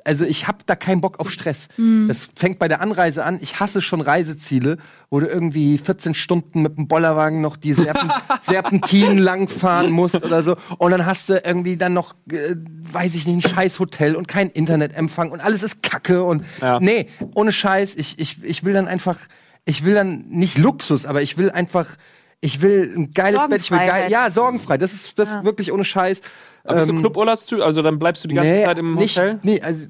[0.05, 1.67] Also ich habe da keinen Bock auf Stress.
[2.07, 3.39] Das fängt bei der Anreise an.
[3.41, 4.77] Ich hasse schon Reiseziele,
[5.09, 10.43] wo du irgendwie 14 Stunden mit dem Bollerwagen noch die Serpen Serpentinen langfahren musst oder
[10.43, 10.55] so.
[10.77, 12.55] Und dann hast du irgendwie dann noch, äh,
[12.91, 16.23] weiß ich nicht, ein scheiß Hotel und kein Internetempfang und alles ist Kacke.
[16.23, 16.79] Und Ja.
[16.79, 19.17] nee, ohne Scheiß, ich, ich, ich will dann einfach,
[19.65, 21.87] ich will dann nicht Luxus, aber ich will einfach,
[22.41, 24.77] ich will ein geiles Bett, ich will geil, ja, sorgenfrei.
[24.77, 26.21] Das ist das ist wirklich ohne Scheiß.
[26.63, 27.61] Aber bist du Ähm, Cluburlaubstyp?
[27.61, 29.39] Also dann bleibst du die ganze Zeit im nicht, Hotel?
[29.43, 29.88] Nee, also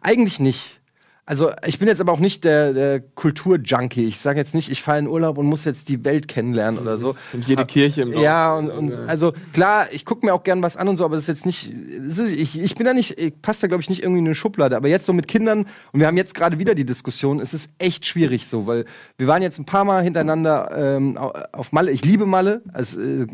[0.00, 0.80] eigentlich nicht.
[1.24, 4.06] Also ich bin jetzt aber auch nicht der, der Kulturjunkie.
[4.06, 6.98] Ich sage jetzt nicht, ich fahre in Urlaub und muss jetzt die Welt kennenlernen oder
[6.98, 7.14] so.
[7.32, 8.22] Und jede Kirche im Dorf.
[8.24, 11.14] Ja, und, und also klar, ich gucke mir auch gern was an und so, aber
[11.14, 13.88] das ist jetzt nicht, ist, ich, ich bin da nicht, ich passe da glaube ich
[13.88, 16.58] nicht irgendwie in eine Schublade, aber jetzt so mit Kindern und wir haben jetzt gerade
[16.58, 18.84] wieder die Diskussion, es ist echt schwierig so, weil
[19.16, 22.98] wir waren jetzt ein paar Mal hintereinander ähm, au- auf Malle, ich liebe Malle, also,
[23.00, 23.26] äh,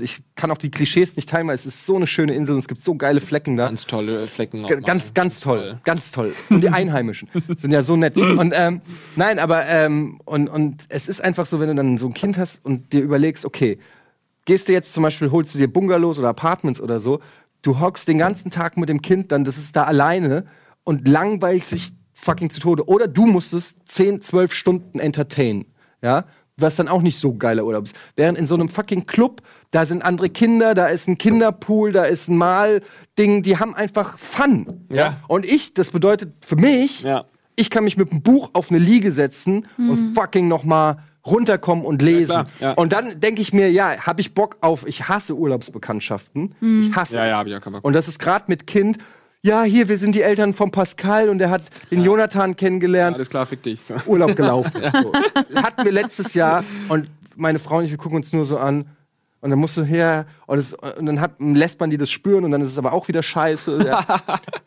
[0.00, 2.60] ich kann auch die Klischees nicht teilen, weil es ist so eine schöne Insel und
[2.60, 3.66] es gibt so geile Flecken da.
[3.66, 4.66] Ganz tolle Flecken.
[4.66, 6.32] G- Ganz, ganz toll, ganz toll.
[6.48, 6.70] Und die
[7.00, 7.28] Einheimischen
[7.58, 8.16] sind ja so nett.
[8.16, 8.80] Und ähm,
[9.16, 12.38] nein, aber ähm, und, und es ist einfach so, wenn du dann so ein Kind
[12.38, 13.78] hast und dir überlegst, okay,
[14.44, 17.20] gehst du jetzt zum Beispiel, holst du dir Bungalows oder Apartments oder so,
[17.62, 20.44] du hockst den ganzen Tag mit dem Kind, dann das ist da alleine
[20.84, 22.88] und langweilt sich fucking zu Tode.
[22.88, 25.66] Oder du musstest 10, 12 Stunden entertainen,
[26.02, 26.24] ja,
[26.56, 27.96] was dann auch nicht so geiler Urlaub ist.
[28.16, 29.42] Während in so einem fucking Club,
[29.72, 34.18] da sind andere Kinder, da ist ein Kinderpool, da ist ein Malding, die haben einfach
[34.18, 34.86] Fun.
[34.90, 35.16] Ja.
[35.28, 37.24] Und ich, das bedeutet für mich, Ja.
[37.56, 41.84] ich kann mich mit einem Buch auf eine Liege setzen und fucking noch mal runterkommen
[41.84, 42.28] und lesen.
[42.30, 42.72] klar, ja.
[42.72, 46.54] Und dann denke ich mir, ja, habe ich Bock auf, ich hasse Urlaubsbekanntschaften.
[46.82, 47.30] Ich hasse Ja, es.
[47.30, 47.84] ja, hab ich auch keinen Bock.
[47.84, 48.98] Und das ist gerade mit Kind,
[49.42, 53.16] ja, hier, wir sind die Eltern von Pascal und der hat den Jonathan kennengelernt.
[53.16, 53.80] Alles klar, fick dich.
[53.82, 53.94] So.
[54.06, 54.72] Urlaub gelaufen.
[55.02, 55.62] so.
[55.62, 58.86] Hatten wir letztes Jahr und meine Frau und ich, wir gucken uns nur so an.
[59.40, 62.44] Und dann musst du her und, es, und dann hat, lässt man die das spüren
[62.44, 63.84] und dann ist es aber auch wieder scheiße.
[63.86, 64.04] Ja.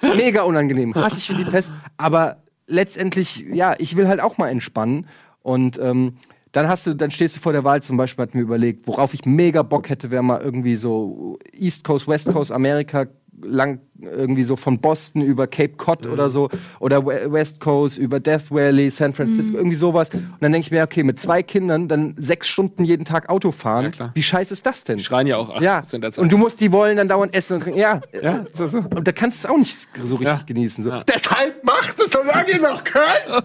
[0.16, 0.96] Mega unangenehm.
[0.96, 1.74] Hasse ich wie die Pest.
[1.98, 5.08] Aber letztendlich, ja, ich will halt auch mal entspannen.
[5.42, 6.18] Und ähm,
[6.54, 9.14] dann hast du, dann stehst du vor der Wahl, zum Beispiel hat mir überlegt, worauf
[9.14, 13.08] ich mega Bock hätte, wäre mal irgendwie so East Coast, West Coast, Amerika
[13.44, 18.20] lang irgendwie so von Boston über Cape Cod oder so oder We- West Coast über
[18.20, 20.10] Death Valley, San Francisco, irgendwie sowas.
[20.10, 23.52] Und dann denke ich mir, okay, mit zwei Kindern dann sechs Stunden jeden Tag Auto
[23.52, 23.92] fahren.
[23.98, 24.12] Ja.
[24.14, 24.98] Wie scheiße ist das denn?
[24.98, 25.84] Die schreien ja auch 8% Ja,
[26.18, 27.80] und du musst die wollen dann dauernd essen und trinken.
[27.80, 28.78] Ja, ja, das so?
[28.80, 30.44] und da kannst du es auch nicht so richtig Ja.
[30.46, 30.84] genießen.
[30.84, 30.90] So.
[30.90, 31.04] Ja.
[31.04, 33.44] Deshalb macht es, solange ihr noch könnt.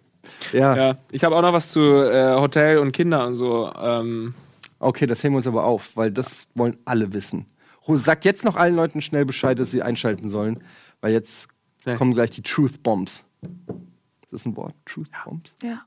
[0.52, 0.76] ja.
[0.76, 3.72] Ja, ich habe auch noch was zu äh, Hotel und Kinder und so.
[3.74, 4.34] Ähm,
[4.78, 7.46] okay, das heben wir uns aber auf, weil das wollen alle wissen.
[7.86, 10.62] Sagt jetzt noch allen Leuten schnell Bescheid, dass sie einschalten sollen,
[11.00, 11.48] weil jetzt
[11.84, 11.96] Ja.
[11.96, 13.24] kommen gleich die Truth Bombs.
[13.42, 14.74] Ist das ein Wort?
[14.86, 15.54] Truth Bombs?
[15.62, 15.84] Ja.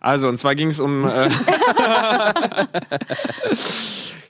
[0.00, 1.28] Also, und zwar ging es um äh,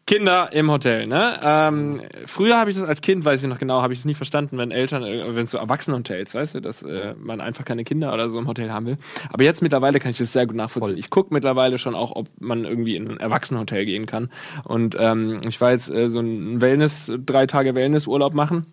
[0.07, 1.07] Kinder im Hotel.
[1.07, 1.41] Ne?
[1.43, 4.15] Ähm, früher habe ich das als Kind, weiß ich noch genau, habe ich es nie
[4.15, 7.85] verstanden, wenn Eltern, äh, wenn es so Erwachsenenhotels, weißt du, dass äh, man einfach keine
[7.85, 8.99] Kinder oder so im Hotel haben will.
[9.31, 10.99] Aber jetzt mittlerweile kann ich das sehr gut nachvollziehen.
[10.99, 14.31] Ich gucke mittlerweile schon auch, ob man irgendwie in ein Erwachsenenhotel gehen kann.
[14.65, 18.67] Und ähm, ich war jetzt äh, so ein Wellness, drei Tage Wellnessurlaub machen.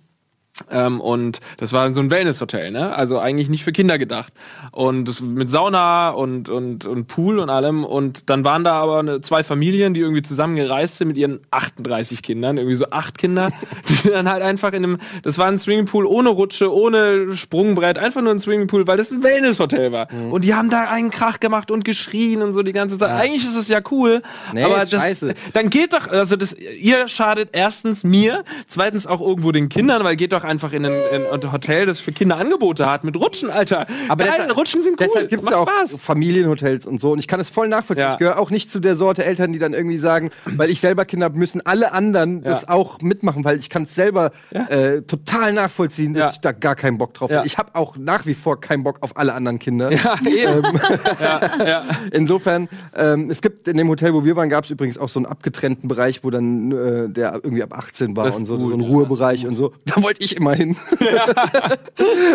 [0.72, 2.94] Ähm, und das war so ein Wellnesshotel, ne?
[2.96, 4.34] Also eigentlich nicht für Kinder gedacht.
[4.72, 7.84] Und das mit Sauna und, und, und Pool und allem.
[7.84, 11.40] Und dann waren da aber eine, zwei Familien, die irgendwie zusammen gereist sind mit ihren
[11.52, 13.50] 38 Kindern, irgendwie so acht Kinder,
[13.90, 18.22] die dann halt einfach in einem, das war ein Swimmingpool ohne Rutsche, ohne Sprungbrett, einfach
[18.22, 20.08] nur ein Swimmingpool, weil das ein Wellnesshotel war.
[20.12, 20.32] Mhm.
[20.32, 23.10] Und die haben da einen Krach gemacht und geschrien und so die ganze Zeit.
[23.10, 24.22] Eigentlich ist es ja cool,
[24.54, 25.34] Nee, aber das, scheiße.
[25.54, 30.16] dann geht doch, also das, ihr schadet erstens mir, zweitens auch irgendwo den Kindern, weil
[30.16, 33.50] geht doch einfach in ein, in ein Hotel, das für Kinder Angebote hat mit Rutschen,
[33.50, 33.86] Alter.
[34.10, 35.08] Aber Geil, deshalb- Rutschen sind cool.
[35.08, 35.96] Deshalb gibt es ja auch Spaß.
[36.00, 37.12] Familienhotels und so.
[37.14, 38.06] Und ich kann es voll nachvollziehen.
[38.08, 38.14] Ja.
[38.14, 41.06] Ich gehöre auch nicht zu der Sorte Eltern, die dann irgendwie sagen, weil ich selber
[41.06, 42.70] Kinder habe, müssen alle anderen das Ja.
[42.70, 46.98] auch mitmachen, weil ich kann es selber äh, total nachvollziehen, dass ich da gar keinen
[46.98, 47.46] Bock drauf habe.
[47.46, 49.92] Ich habe auch nach wie vor keinen Bock auf alle anderen Kinder.
[49.92, 50.64] Ja, eben.
[51.20, 51.84] ja.
[52.12, 55.20] Insofern, ähm, es gibt in dem Hotel, wo wir waren, gab es übrigens auch so
[55.20, 58.70] einen abgetrennten Bereich, wo dann äh, der irgendwie ab 18 war Das und so, gut,
[58.70, 59.74] so ein Ruhebereich und so.
[59.86, 60.76] Da wollte ich immer hin.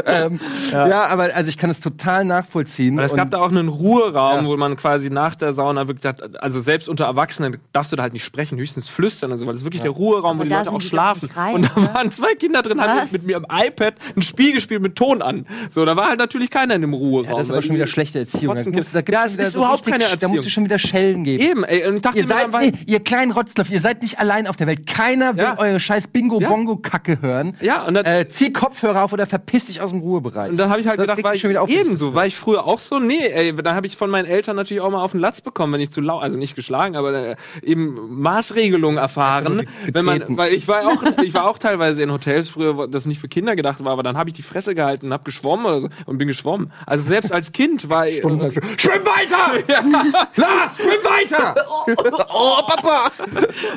[0.06, 0.40] ähm,
[0.72, 1.06] ja.
[1.06, 2.98] aber also ich kann es total nachvollziehen.
[2.98, 4.50] Aber es und- gab da auch einen Ruheraum, Ja.
[4.50, 8.02] wo man quasi nach der Sauna wirklich hat, also selbst unter Erwachsenen darfst du da
[8.02, 10.44] halt nicht sprechen, höchstens flüstern und so, weil das ist wirklich der Ruheraum, wo Aber
[10.44, 11.30] die da Leute auch die schlafen.
[11.34, 11.94] rein, und da oder?
[11.94, 13.12] waren zwei Kinder drin, haben Was?
[13.12, 15.46] mit mir am iPad ein Spiel gespielt mit Ton an.
[15.70, 17.30] So, da war halt natürlich keiner in dem Ruheraum.
[17.30, 18.54] Ja, das ist aber schon die- wieder schlechte Erziehung.
[18.56, 20.50] Da gibt's Ja, es ist überhaupt keine Da musst du Erziehung.
[20.50, 21.42] schon wieder Schellen geben.
[21.42, 24.18] Eben, ey, und ich dachte Ihr mir seid, nee, ihr kleinen Rotzlöffel, ihr seid nicht
[24.18, 24.86] allein auf der Welt.
[24.86, 25.58] Keiner will Ja.
[25.58, 27.56] eure scheiß Bingo-Bongo-Kacke hören.
[27.60, 30.50] Ja, und dann- äh, zieh Kopfhörer auf oder verpiss dich aus dem Ruhebereich.
[30.50, 32.36] Und dann habe ich halt Das gedacht, war ich schon wieder auf, ebenso, war ich
[32.36, 32.98] früher auch so?
[32.98, 35.72] Nee, ey, dann habe ich von meinen Eltern natürlich auch mal auf den Latz bekommen,
[35.72, 39.66] wenn ich zu laut, also nicht geschlagen, aber äh, eben Maßregelungen erfahren.
[39.92, 43.06] Wenn man, weil ich war auch, ich war auch teilweise in Hotels früher, wo das
[43.06, 45.66] nicht für Kinder gedacht war, aber dann habe ich die Fresse gehalten und habe geschwommen
[45.66, 46.72] oder so und bin geschwommen.
[46.86, 48.16] Also selbst als Kind war ich.
[48.16, 49.64] Schwimm weiter!
[50.36, 51.54] Lars, schwimm weiter!
[52.36, 53.10] Oh, Papa!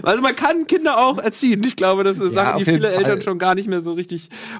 [0.03, 1.63] Also man kann Kinder auch erziehen.
[1.63, 2.99] Ich glaube, das ist Sachen, auf die jeden viele Fall.
[3.03, 4.06] Eltern schon gar nicht mehr so richtig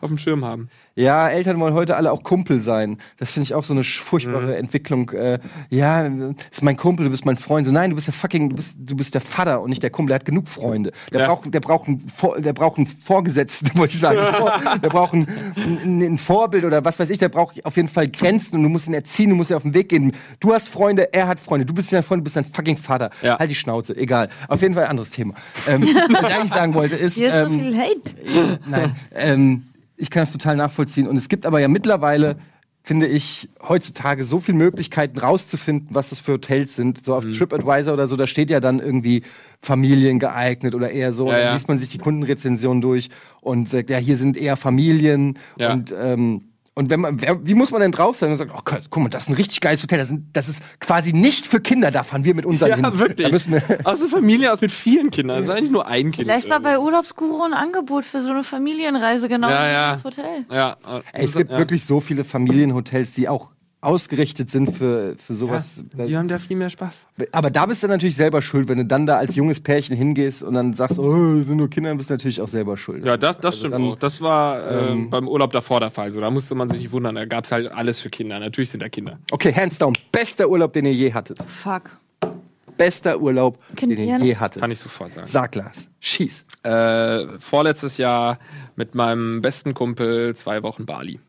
[0.01, 0.69] auf dem Schirm haben.
[0.97, 2.97] Ja, Eltern wollen heute alle auch Kumpel sein.
[3.17, 4.53] Das finde ich auch so eine furchtbare Mhm.
[4.53, 5.09] Entwicklung.
[5.11, 5.39] Äh,
[5.69, 7.67] ja, das ist mein Kumpel, du bist mein Freund.
[7.67, 9.91] So, nein, du bist der fucking, du bist, du bist der Vater und nicht der
[9.91, 10.09] Kumpel.
[10.09, 10.91] Der hat genug Freunde.
[11.13, 11.27] Der Ja.
[11.27, 14.17] braucht, der braucht einen, der braucht einen Vorgesetzten, wollte ich sagen.
[14.81, 17.19] Der braucht ein, ein, ein Vorbild oder was weiß ich.
[17.19, 19.63] Der braucht auf jeden Fall Grenzen und du musst ihn erziehen, du musst ihn auf
[19.63, 20.13] den Weg gehen.
[20.39, 21.65] Du hast Freunde, er hat Freunde.
[21.67, 23.11] Du bist nicht dein Freund, du bist dein fucking Vater.
[23.21, 23.37] Ja.
[23.37, 24.29] Halt die Schnauze, egal.
[24.47, 25.35] Auf jeden Fall ein anderes Thema.
[25.67, 28.59] Ähm, was ich eigentlich sagen wollte ist, Hier ist ähm, so viel Hate.
[28.67, 29.63] Nein, ähm,
[29.97, 31.07] ich kann das total nachvollziehen.
[31.07, 32.37] Und es gibt aber ja mittlerweile,
[32.83, 37.05] finde ich, heutzutage so viele Möglichkeiten rauszufinden, was das für Hotels sind.
[37.05, 37.33] So auf Mhm.
[37.33, 39.23] TripAdvisor oder so, da steht ja dann irgendwie
[39.61, 41.25] Familien geeignet oder eher so.
[41.25, 41.53] Ja, und dann ja.
[41.53, 43.09] liest man sich die Kundenrezension durch
[43.41, 45.37] und sagt, ja, hier sind eher Familien.
[45.57, 45.73] Ja.
[45.73, 46.46] Und, ähm,
[46.77, 49.01] und wenn man, wer, wie muss man denn drauf sein und sagt, oh Gott, guck
[49.01, 49.97] mal, das ist ein richtig geiles Hotel.
[49.97, 52.83] Das, sind, das ist quasi nicht für Kinder, da fahren wir mit unseren hin.
[52.83, 53.31] Ja, Da wirklich.
[53.31, 55.37] müssen wir, Aus einer Familie aus mit vielen Kindern.
[55.37, 56.27] Das ist eigentlich nur ein Kind.
[56.27, 59.91] Vielleicht war bei Urlaubsguru ein Angebot für so eine Familienreise, genau Ja, wie ja.
[59.93, 60.45] das Hotel.
[60.51, 60.77] Ja,
[61.13, 61.57] Ey, es gibt ja.
[61.57, 63.49] wirklich so viele Familienhotels, die auch
[63.79, 65.83] ausgerichtet sind für, für sowas.
[65.93, 67.05] Die haben da viel mehr Spaß.
[67.31, 70.41] Aber da bist du natürlich selber schuld, wenn du dann da als junges Pärchen hingehst
[70.43, 73.05] und dann sagst, oh, das sind nur Kinder, dann bist du natürlich auch selber schuld.
[73.05, 73.95] Ja, das, das stimmt dann- auch.
[73.95, 76.11] Das war ähm, beim Urlaub davor der Fall.
[76.11, 77.15] So, da musste man sich nicht wundern.
[77.15, 78.39] Da gab es halt alles für Kinder.
[78.39, 79.19] Natürlich sind da Kinder.
[79.31, 79.93] Okay, hands down.
[80.11, 81.37] Bester Urlaub, den ihr je hattet.
[81.47, 81.91] Fuck.
[82.77, 84.61] Bester Urlaub, Kind den ihr je hattet.
[84.61, 85.27] Kann ich sofort sagen.
[85.27, 85.87] Sag, Lars.
[85.99, 86.45] Schieß.
[86.63, 88.37] Äh, vorletztes Jahr
[88.75, 91.19] mit meinem besten Kumpel zwei Wochen Bali.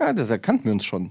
[0.00, 1.10] Ja, das erkannten wir uns schon.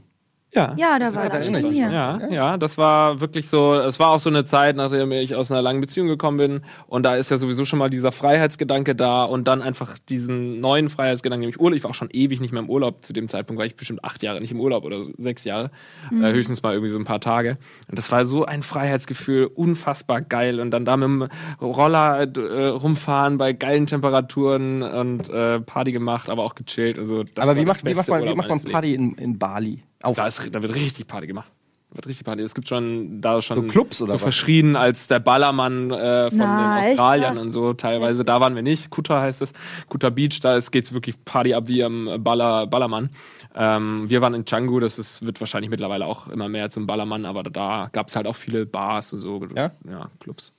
[0.53, 0.73] Ja.
[0.77, 1.89] Ja, da war da schon hier.
[1.89, 5.49] Ja, ja, das war wirklich so, es war auch so eine Zeit, nachdem ich aus
[5.49, 9.23] einer langen Beziehung gekommen bin und da ist ja sowieso schon mal dieser Freiheitsgedanke da
[9.23, 11.77] und dann einfach diesen neuen Freiheitsgedanken, nämlich Urlaub.
[11.77, 14.03] Ich war auch schon ewig nicht mehr im Urlaub zu dem Zeitpunkt, war ich bestimmt
[14.03, 15.71] acht Jahre nicht im Urlaub oder so, sechs Jahre,
[16.11, 17.57] äh, höchstens mal irgendwie so ein paar Tage.
[17.87, 21.27] Und das war so ein Freiheitsgefühl, unfassbar geil und dann da mit dem
[21.61, 26.99] Roller äh, rumfahren bei geilen Temperaturen und äh, Party gemacht, aber auch gechillt.
[26.99, 29.83] Also, das Aber wie macht, wie macht man, wie macht man Party in, in Bali?
[30.03, 30.17] Auf.
[30.17, 31.49] Da, ist, da wird richtig Party gemacht.
[31.93, 32.41] Wird richtig Party.
[32.41, 34.21] Es gibt schon da schon So Clubs oder so was?
[34.21, 38.23] verschrien als der Ballermann äh, von Na, den Australiern und so teilweise.
[38.23, 38.89] Da waren wir nicht.
[38.89, 39.51] Kuta heißt es.
[39.89, 43.09] Kuta Beach, da ist- geht's wirklich Party ab wie am Baller, Ballermann.
[43.53, 47.25] Ähm, wir waren in Canggu, das ist, wird wahrscheinlich mittlerweile auch immer mehr zum Ballermann,
[47.25, 49.45] aber da gab's halt auch viele Bars und so.
[49.53, 49.71] Ja?
[49.89, 50.53] ja Clubs.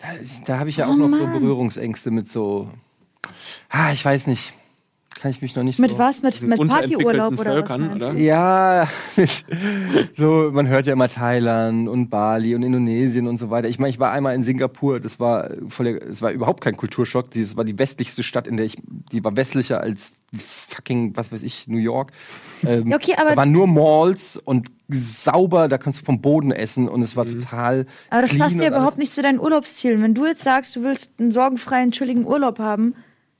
[0.00, 0.08] Da,
[0.46, 2.68] da habe ich ja auch noch so Berührungsängste mit so.
[3.68, 4.54] Ah, ich weiß nicht.
[5.20, 5.98] Kann ich mich noch nicht Mit so.
[5.98, 6.20] was?
[6.22, 7.68] Mit, mit Partyurlaub oder was?
[7.70, 8.06] Völkern, du?
[8.08, 8.12] oder?
[8.18, 8.86] Ja,
[10.14, 13.68] so, man hört ja immer Thailand und Bali und Indonesien und so weiter.
[13.68, 17.30] Ich meine, ich war einmal in Singapur, das war voll es war überhaupt kein Kulturschock.
[17.30, 18.76] Das war die westlichste Stadt, in der ich,
[19.12, 22.12] die war westlicher als fucking, was weiß ich, New York.
[22.66, 26.52] Ähm, Ja, okay, aber- da waren nur Malls und sauber, da kannst du vom Boden
[26.52, 27.84] essen und es war total.
[28.08, 28.68] Aber das passt ja und alles.
[28.78, 30.02] überhaupt nicht zu deinen Urlaubszielen.
[30.02, 32.94] Wenn du jetzt sagst, du willst einen sorgenfreien, chilligen Urlaub haben,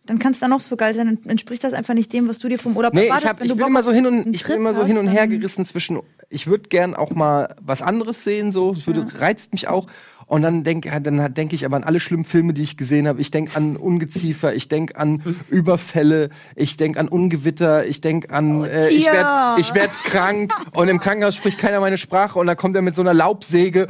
[0.06, 1.18] dann kann es da noch so geil sein.
[1.22, 3.24] Dann entspricht das einfach nicht dem, was du dir vom Urlaub Nee, erwartest.
[3.24, 5.14] ich, hab, ich bin immer so hin und ich bin immer so hin und dann-
[5.14, 6.00] her gerissen zwischen.
[6.30, 9.86] Ich würde gern auch mal was anderes sehen, so würde, reizt mich auch.
[10.28, 13.20] Und dann denke dann denk ich aber an alle schlimmen Filme, die ich gesehen habe.
[13.20, 18.64] Ich denke an Ungeziefer, ich denke an Überfälle, ich denke an Ungewitter, ich denke an,
[18.64, 22.56] äh, ich werde ich werd krank und im Krankenhaus spricht keiner meine Sprache und dann
[22.56, 23.86] kommt er mit so einer Laubsäge.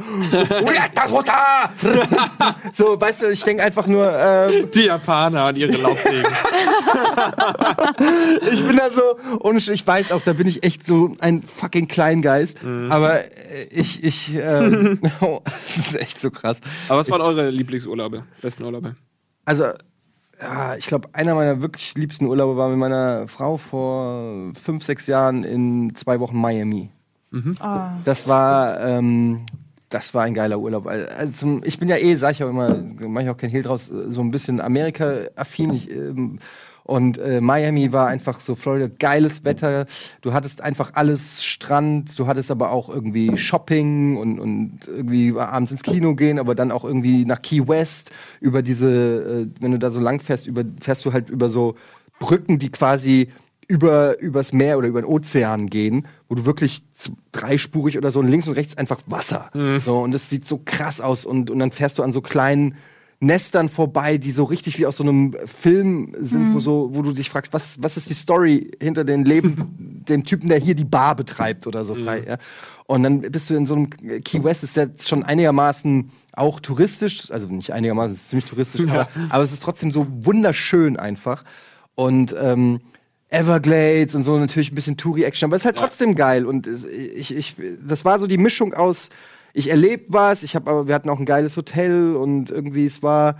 [2.73, 6.23] so, weißt du, ich denke einfach nur, ähm, Die Japaner und ihre Laubsägen.
[8.51, 11.87] ich bin da so, und ich- weiß auch, da bin ich echt so ein fucking
[11.87, 12.57] Kleingeist.
[12.89, 13.25] Aber äh,
[13.71, 14.99] ich, ich, ähm,
[15.45, 16.59] das ist echt so krass.
[16.89, 18.23] aber was waren eure Lieblingsurlaube?
[18.41, 18.95] Besten Urlaube?
[19.45, 19.65] Also,
[20.41, 25.07] ja, ich glaube, einer meiner wirklich liebsten Urlaube war mit meiner Frau vor fünf, sechs
[25.07, 26.91] Jahren in zwei Wochen Miami.
[27.59, 27.91] Ah.
[28.05, 29.45] Das war, ähm,
[29.89, 30.87] das war ein geiler Urlaub.
[30.87, 33.61] Also, zum- ich bin ja eh, sag ich auch immer, mache ich auch kein Hehl
[33.63, 35.73] draus, so ein bisschen Amerika-affin.
[35.73, 36.39] Ich, ähm,
[36.87, 39.85] und äh, Miami war einfach so Florida, geiles Wetter.
[40.21, 45.71] Du hattest einfach alles Strand, du hattest aber auch irgendwie Shopping und, und irgendwie abends
[45.71, 49.79] ins Kino gehen, aber dann auch irgendwie nach Key West über diese, äh, wenn du
[49.79, 51.75] da so lang fährst, über, fährst du halt über so
[52.19, 53.29] Brücken, die quasi
[53.67, 56.83] über übers Meer oder über den Ozean gehen, wo du wirklich
[57.33, 59.49] dreispurig oder so und links und rechts einfach Wasser.
[59.81, 62.75] So und das sieht so krass aus und und dann fährst du an so kleinen
[63.19, 67.13] Nestern vorbei, die so richtig wie aus so einem Film sind, wo so wo du
[67.13, 70.85] dich fragst, was was ist die Story hinter dem Leben dem Typen, der hier die
[70.85, 72.37] Bar betreibt oder so frei, ja?
[72.85, 73.89] Und dann bist du in so einem
[74.23, 78.89] Key West ist ja schon einigermaßen auch touristisch, also nicht einigermaßen, es ist ziemlich touristisch,
[78.89, 81.43] aber, aber es ist trotzdem so wunderschön einfach.
[81.95, 82.79] Und ähm,
[83.29, 86.45] Everglades und so natürlich ein bisschen Touri-Action, aber es ist halt trotzdem geil.
[86.45, 87.55] Und ich, ich,
[87.85, 89.09] das war so die Mischung aus,
[89.57, 93.01] ich erlebe was, ich habe aber, wir hatten auch ein geiles Hotel und irgendwie es
[93.01, 93.37] war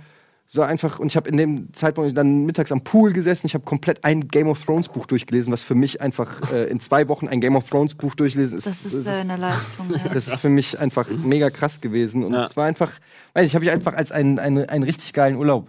[0.49, 3.65] so einfach, und ich habe in dem Zeitpunkt dann mittags am Pool gesessen, ich habe
[3.65, 7.27] komplett ein Game of Thrones Buch durchgelesen, was für mich einfach äh, in zwei Wochen
[7.27, 8.65] ein Game of Thrones Buch durchlesen ist.
[8.65, 9.89] Das ist, ist eine Leistung.
[9.91, 10.13] Ja.
[10.13, 12.23] das ist für mich einfach mega krass gewesen.
[12.23, 12.45] Und Ja.
[12.45, 12.91] es war einfach,
[13.33, 15.67] weiß ich, habe ich einfach als einen, einen, einen richtig geilen Urlaub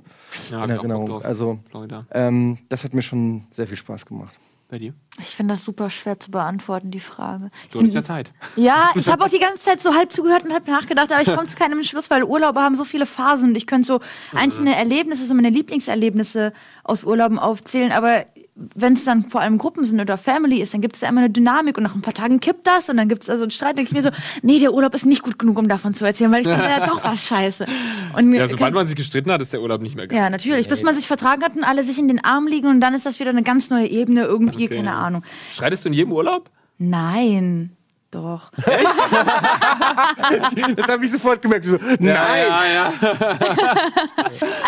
[0.50, 1.22] Ja, in Erinnerung.
[1.22, 2.06] Also, Florida.
[2.12, 4.38] ähm, das hat mir schon sehr viel Spaß gemacht.
[4.68, 4.92] Bei dir?
[5.18, 7.50] Ich finde das super schwer zu beantworten, die Frage.
[7.64, 8.32] Ich Du hattest ja Zeit.
[8.54, 11.34] Ja, ich habe auch die ganze Zeit so halb zugehört und halb nachgedacht, aber ich
[11.34, 13.50] komme zu keinem Schluss, weil Urlaube haben so viele Phasen.
[13.50, 14.00] und Ich könnte so
[14.34, 16.52] einzelne Erlebnisse, so meine Lieblingserlebnisse
[16.84, 18.26] aus Urlauben aufzählen, aber
[18.74, 21.20] wenn es dann vor allem Gruppen sind oder Family ist, dann gibt es da immer
[21.20, 23.44] eine Dynamik und nach ein paar Tagen kippt das und dann gibt es da so
[23.44, 24.10] einen Streit, denke ich mir so,
[24.42, 26.84] nee, der Urlaub ist nicht gut genug, um davon zu erzählen, weil ich finde, ja,
[26.86, 27.66] doch was scheiße.
[28.16, 30.18] Und Ja, sobald man sich gestritten hat, ist der Urlaub nicht mehr geil.
[30.18, 30.68] ja, natürlich.
[30.68, 33.06] Bis man sich vertragen hat und alle sich in den Arm liegen und dann ist
[33.06, 34.76] das wieder eine ganz neue Ebene irgendwie, Okay.
[34.76, 35.22] keine Ahnung.
[35.52, 36.50] Streitest du in jedem Urlaub?
[36.78, 37.76] Nein.
[38.10, 38.50] Doch.
[40.76, 41.66] Das habe ich sofort gemerkt.
[41.66, 42.00] So, nein!
[42.00, 42.92] Ja, ja.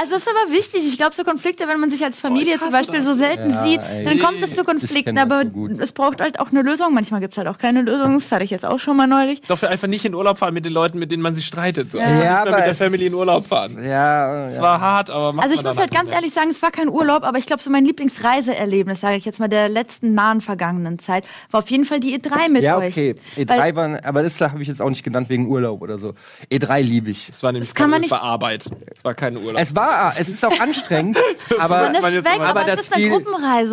[0.01, 0.83] Also das ist aber wichtig.
[0.87, 3.81] Ich glaube, so Konflikte, wenn man sich als Familie zum Beispiel so selten Ja, sieht,
[3.83, 4.05] ey.
[4.05, 5.15] dann kommt es zu Konflikten.
[5.17, 6.95] das Aber so es braucht halt auch eine Lösung.
[6.95, 8.15] Manchmal gibt es halt auch keine Lösung.
[8.19, 9.41] Das hatte ich jetzt auch schon mal neulich.
[9.43, 11.93] Doch einfach nicht in Urlaub fahren mit den Leuten, mit denen man sich streitet.
[11.93, 11.99] So.
[11.99, 12.23] Ja.
[12.23, 13.77] Ja, mit der es Family in Urlaub fahren.
[13.85, 14.63] Ja, Es ja.
[14.63, 16.89] war hart, aber macht Also ich man muss halt ganz ehrlich sagen, es war kein
[16.89, 20.99] Urlaub, aber ich glaube, so mein Lieblingsreiseerlebnis, sage ich jetzt mal, der letzten nahen vergangenen
[20.99, 22.95] Zeit, war auf jeden Fall die E3 mit Ja, euch.
[23.37, 23.43] Okay.
[23.45, 26.15] E3 Weil- war, aber das habe ich jetzt auch nicht genannt wegen Urlaub oder so.
[26.51, 27.29] E3 liebe ich.
[27.29, 28.67] Es war nämlich Das kann man nicht- war Arbeit.
[28.97, 29.61] Es war kein Urlaub.
[29.61, 31.19] Es war, es ist auch anstrengend,
[31.59, 33.25] aber, Man ist man jetzt weg, aber- aber, das viel-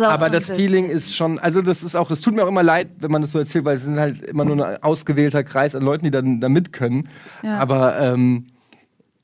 [0.04, 0.46] aber das.
[0.48, 3.22] Feeling ist schon, also das ist auch, es tut mir auch immer leid, wenn man
[3.22, 6.10] das so erzählt, weil es sind halt immer nur ein ausgewählter Kreis an Leuten, die
[6.10, 7.08] dann da mit können.
[7.42, 7.58] Ja.
[7.58, 8.46] Aber ähm,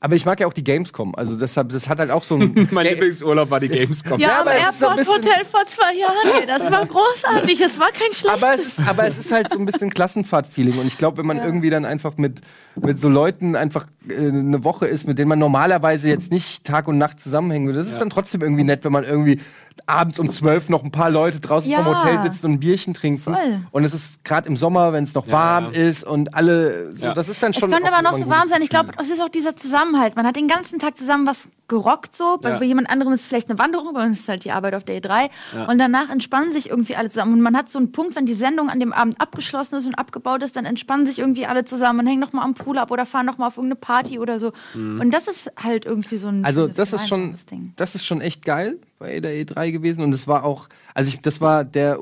[0.05, 1.15] Aber ich mag ja auch die Gamescom.
[1.15, 2.67] Also deshalb, das hat halt auch so ein.
[2.71, 4.19] Mein Lieblingsurlaub war die Gamescom.
[4.19, 6.47] Ja, Ja, am aber es so Airport bisschen- Hotel vor zwei Jahren.
[6.47, 7.57] Das war großartig.
[7.57, 8.43] Das war kein schlechtes.
[8.43, 10.77] aber, es ist, aber es ist halt so ein bisschen Klassenfahrt-Feeling.
[10.77, 12.41] Und ich glaube, wenn man irgendwie dann einfach mit,
[12.81, 16.87] mit so Leuten einfach äh, eine Woche ist, mit denen man normalerweise jetzt nicht Tag
[16.87, 19.39] und Nacht zusammenhängen würde, das ist dann trotzdem irgendwie nett, wenn man irgendwie
[19.87, 21.83] abends um zwölf noch ein paar Leute draußen Ja.
[21.83, 23.21] vom Hotel sitzen und ein Bierchen trinken.
[23.21, 23.35] Voll.
[23.71, 25.71] Und es ist gerade im Sommer, wenn es noch warm ja.
[25.71, 27.13] ist und alle, so, Ja.
[27.13, 27.69] das ist dann Es schon.
[27.71, 28.61] könnte auch aber noch so warm sein.
[28.61, 30.15] Ich glaube, es ist auch dieser Zusammenhalt.
[30.15, 32.37] Man hat den ganzen Tag zusammen was gerockt so.
[32.41, 32.61] Bei Ja.
[32.63, 35.01] jemand anderem ist es vielleicht eine Wanderung, bei uns ist halt die Arbeit auf der
[35.01, 35.29] E3.
[35.67, 37.33] Und danach entspannen sich irgendwie alle zusammen.
[37.33, 39.95] Und man hat so einen Punkt, wenn die Sendung an dem Abend abgeschlossen ist und
[39.95, 42.91] abgebaut ist, dann entspannen sich irgendwie alle zusammen und hängen noch mal am Pool ab
[42.91, 44.51] oder fahren noch mal auf irgendeine Party oder so.
[44.73, 47.73] Und das ist halt irgendwie so ein Also das ist schon, Ding.
[47.75, 51.21] das ist schon echt geil bei der E3 gewesen und es war auch, also ich,
[51.21, 51.99] das war der,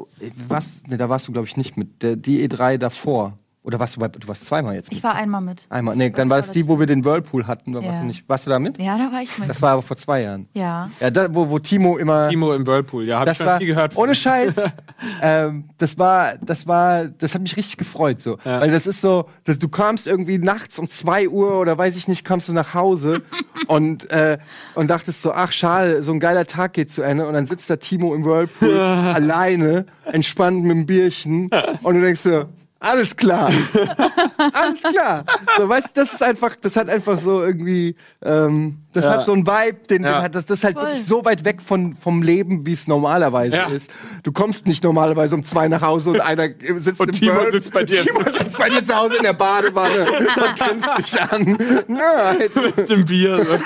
[0.47, 3.38] was, ne, da warst du glaube ich nicht mit, der, die E3 davor.
[3.66, 4.97] Oder warst du bei, du warst zweimal jetzt mit?
[4.97, 5.66] Ich war einmal mit.
[5.70, 8.01] Einmal, nee, dann war es die, wo wir den Whirlpool hatten, oder warst Ja.
[8.01, 8.78] du nicht, warst du da mit?
[8.78, 9.47] Ja, da war ich mit.
[9.47, 10.47] Das war aber vor zwei Jahren.
[10.53, 10.89] ja.
[10.99, 12.28] Ja, da, wo, wo Timo immer.
[12.28, 13.93] Timo im Whirlpool, ja, hab ich das schon war viel gehört.
[13.93, 14.03] von.
[14.03, 14.53] ohne Scheiß.
[15.22, 18.59] ähm, das war, das war, das hat mich richtig gefreut so, Ja.
[18.61, 22.07] weil das ist so, dass du kamst irgendwie nachts um 2 Uhr oder weiß ich
[22.09, 23.22] nicht, kamst du nach Hause
[23.68, 24.39] und äh,
[24.76, 27.70] und dachtest so, ach schade, so ein geiler Tag geht zu Ende und dann sitzt
[27.70, 28.78] da Timo im Whirlpool
[29.14, 31.49] alleine, entspannt mit einem Bierchen
[31.82, 32.45] und du denkst so,
[32.84, 33.51] alles klar.
[34.38, 35.23] Alles klar.
[35.57, 39.11] So, weißt du, das ist einfach, das hat einfach so irgendwie, ähm, das Ja.
[39.17, 40.15] hat so einen Vibe, den, Ja.
[40.15, 40.86] den hat, das, das ist halt Voll.
[40.88, 43.65] wirklich so weit weg von, vom Leben, wie es normalerweise Ja.
[43.67, 43.89] ist.
[44.23, 47.51] Du kommst nicht normalerweise um zwei nach Hause und einer sitzt Und im Timo Whirl-
[47.53, 48.03] sitzt bei dir.
[48.03, 51.57] Timo sitzt bei dir zu Hause in der Badewanne und grinst dich an.
[51.99, 52.55] Halt.
[52.77, 53.45] mit dem Bier.
[53.45, 53.59] So.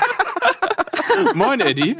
[1.34, 1.96] Moin, Eddie.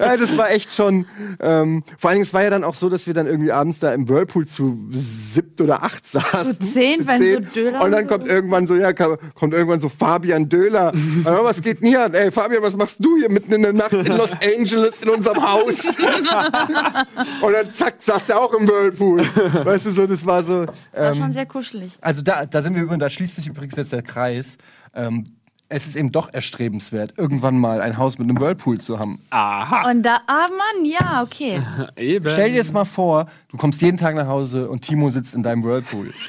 [0.10, 1.06] Ja, das war echt schon.
[1.40, 3.80] Ähm, vor allen Dingen, es war ja dann auch so, dass wir dann irgendwie abends
[3.80, 6.52] da im Whirlpool zu siebt oder acht saßen.
[6.58, 10.48] Zu zehn, wenn so Döler Und dann kommt irgendwann so, ja, kommt irgendwann so Fabian
[10.48, 10.92] Döler.
[11.24, 12.14] Aber was geht denn hier an?
[12.14, 15.42] Ey, Fabian, was machst du hier mitten in der Nacht in Los Angeles in unserem
[15.42, 15.84] Haus?
[17.42, 19.20] Und dann zack, saß der auch im Whirlpool.
[19.64, 20.64] Weißt du so, das war so.
[20.92, 21.98] War Ähm, schon sehr kuschelig.
[22.00, 24.56] also da, da sind wir übrigens, da schließt sich übrigens jetzt der Kreis.
[24.94, 25.24] Ähm,
[25.72, 29.20] es ist eben doch erstrebenswert, irgendwann mal ein Haus mit einem Whirlpool zu haben.
[29.30, 29.88] Aha.
[29.88, 31.62] Und da, ah Mann, ja, okay.
[31.96, 32.28] Eben.
[32.28, 35.42] Stell dir es mal vor, du kommst jeden Tag nach Hause und Timo sitzt in
[35.42, 36.12] deinem Whirlpool.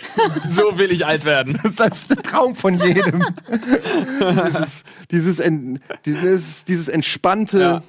[0.50, 1.60] So will ich alt werden.
[1.78, 3.24] Das ist der Traum von jedem.
[4.46, 5.42] dieses, dieses,
[6.06, 7.60] dieses, dieses entspannte.
[7.60, 7.84] Ja.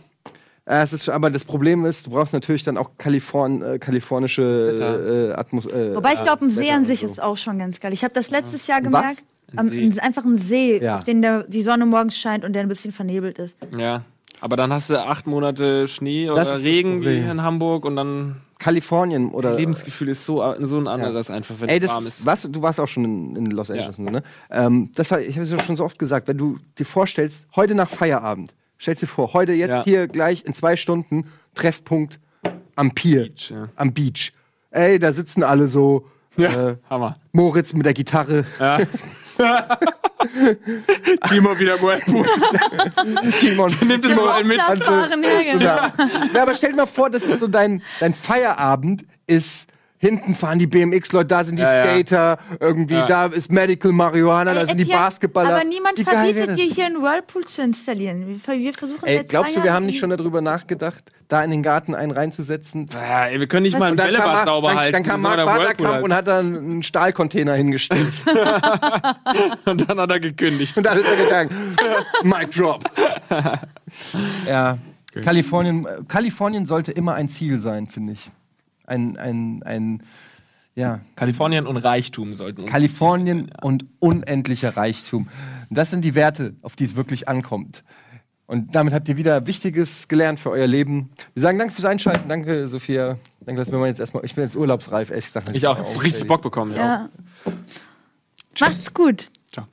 [0.66, 5.32] Ja, es ist, aber das Problem ist, du brauchst natürlich dann auch Kaliforn, äh, kalifornische
[5.32, 5.96] äh, Atmosphäre.
[5.96, 7.08] Wobei ich glaube, ein See an sich so.
[7.08, 7.92] ist auch schon ganz geil.
[7.92, 9.24] Ich habe das letztes Jahr gemerkt.
[9.56, 9.84] Am, See.
[9.84, 10.98] ein- einfach ein See, Ja.
[10.98, 13.56] auf den der, die Sonne morgens scheint und der ein bisschen vernebelt ist.
[13.78, 14.04] Ja.
[14.40, 17.94] Aber dann hast du acht Monate Schnee Das oder das Regen wie in Hamburg und
[17.96, 19.54] dann Kalifornien oder.
[19.56, 22.26] Lebensgefühl ist so, so ein anderes einfach, wenn Ey, es warm das, ist.
[22.26, 24.22] was, du warst auch schon in, in Los Angeles, ne?
[24.50, 27.74] Ähm, das, ich habe es ja schon so oft gesagt, wenn du dir vorstellst, heute
[27.76, 29.84] nach Feierabend, stellst dir vor, heute jetzt Ja.
[29.84, 32.18] hier gleich in zwei Stunden Treffpunkt
[32.74, 33.68] am Pier, Beach, ja.
[33.76, 34.32] am Beach.
[34.72, 36.06] Ey, da sitzen alle so.
[36.36, 37.12] Ja, Äh, Hammer.
[37.32, 38.78] Moritz mit der Gitarre, Ja.
[41.28, 42.24] Timo wieder Whirlpool.
[43.40, 43.74] Timon.
[43.84, 44.58] Nimmt es mal mit.
[44.58, 45.64] Ja, genau.
[45.64, 45.92] Ja.
[46.34, 49.71] ja, aber stell dir mal vor, das ist so dein, dein Feierabend ist.
[50.02, 51.84] Hinten fahren die BMX-Leute, da sind die Ja, ja.
[51.84, 53.06] Skater, irgendwie, Ja.
[53.06, 55.54] da ist Medical Marihuana, da Ey, sind die Basketballer.
[55.54, 58.26] Aber niemand Wie verbietet dir hier einen Whirlpool zu installieren.
[58.26, 61.44] Wir, ver- wir versuchen Ey, seit glaubst du, wir haben nicht schon darüber nachgedacht, da
[61.44, 62.88] in den Garten einen reinzusetzen?
[62.92, 64.92] Ja, ey, wir können nicht mal ein Und dann kam, Bällebad Mark, sauber dann, halten.
[64.94, 68.12] dann kam Mark Waderkamp und hat da einen Stahlcontainer hingestellt.
[69.66, 70.76] und dann hat er gekündigt.
[70.76, 71.76] und dann ist er gegangen.
[72.24, 72.82] Mic drop.
[74.48, 74.78] ja,
[75.22, 78.30] Kalifornien, äh, Kalifornien sollte immer ein Ziel sein, finde ich.
[78.86, 80.02] Ein, ein, ein,
[80.74, 85.28] ja, Kalifornien und Reichtum sollten uns Kalifornien und unendlicher Reichtum.
[85.70, 87.84] Das sind die Werte, auf die es wirklich ankommt.
[88.46, 91.10] Und damit habt ihr wieder Wichtiges gelernt für euer Leben.
[91.32, 92.28] Wir sagen danke fürs Einschalten.
[92.28, 93.16] Danke, Sophia.
[93.40, 94.24] Danke, dass wir mal jetzt erstmal.
[94.26, 95.54] Ich bin jetzt urlaubsreif, ehrlich gesagt.
[95.56, 95.78] Ich auch.
[95.78, 96.74] hab richtig Bock bekommen.
[96.76, 97.08] Ja.
[97.46, 97.52] Ja.
[98.60, 99.30] Macht's gut.
[99.50, 99.66] Ciao.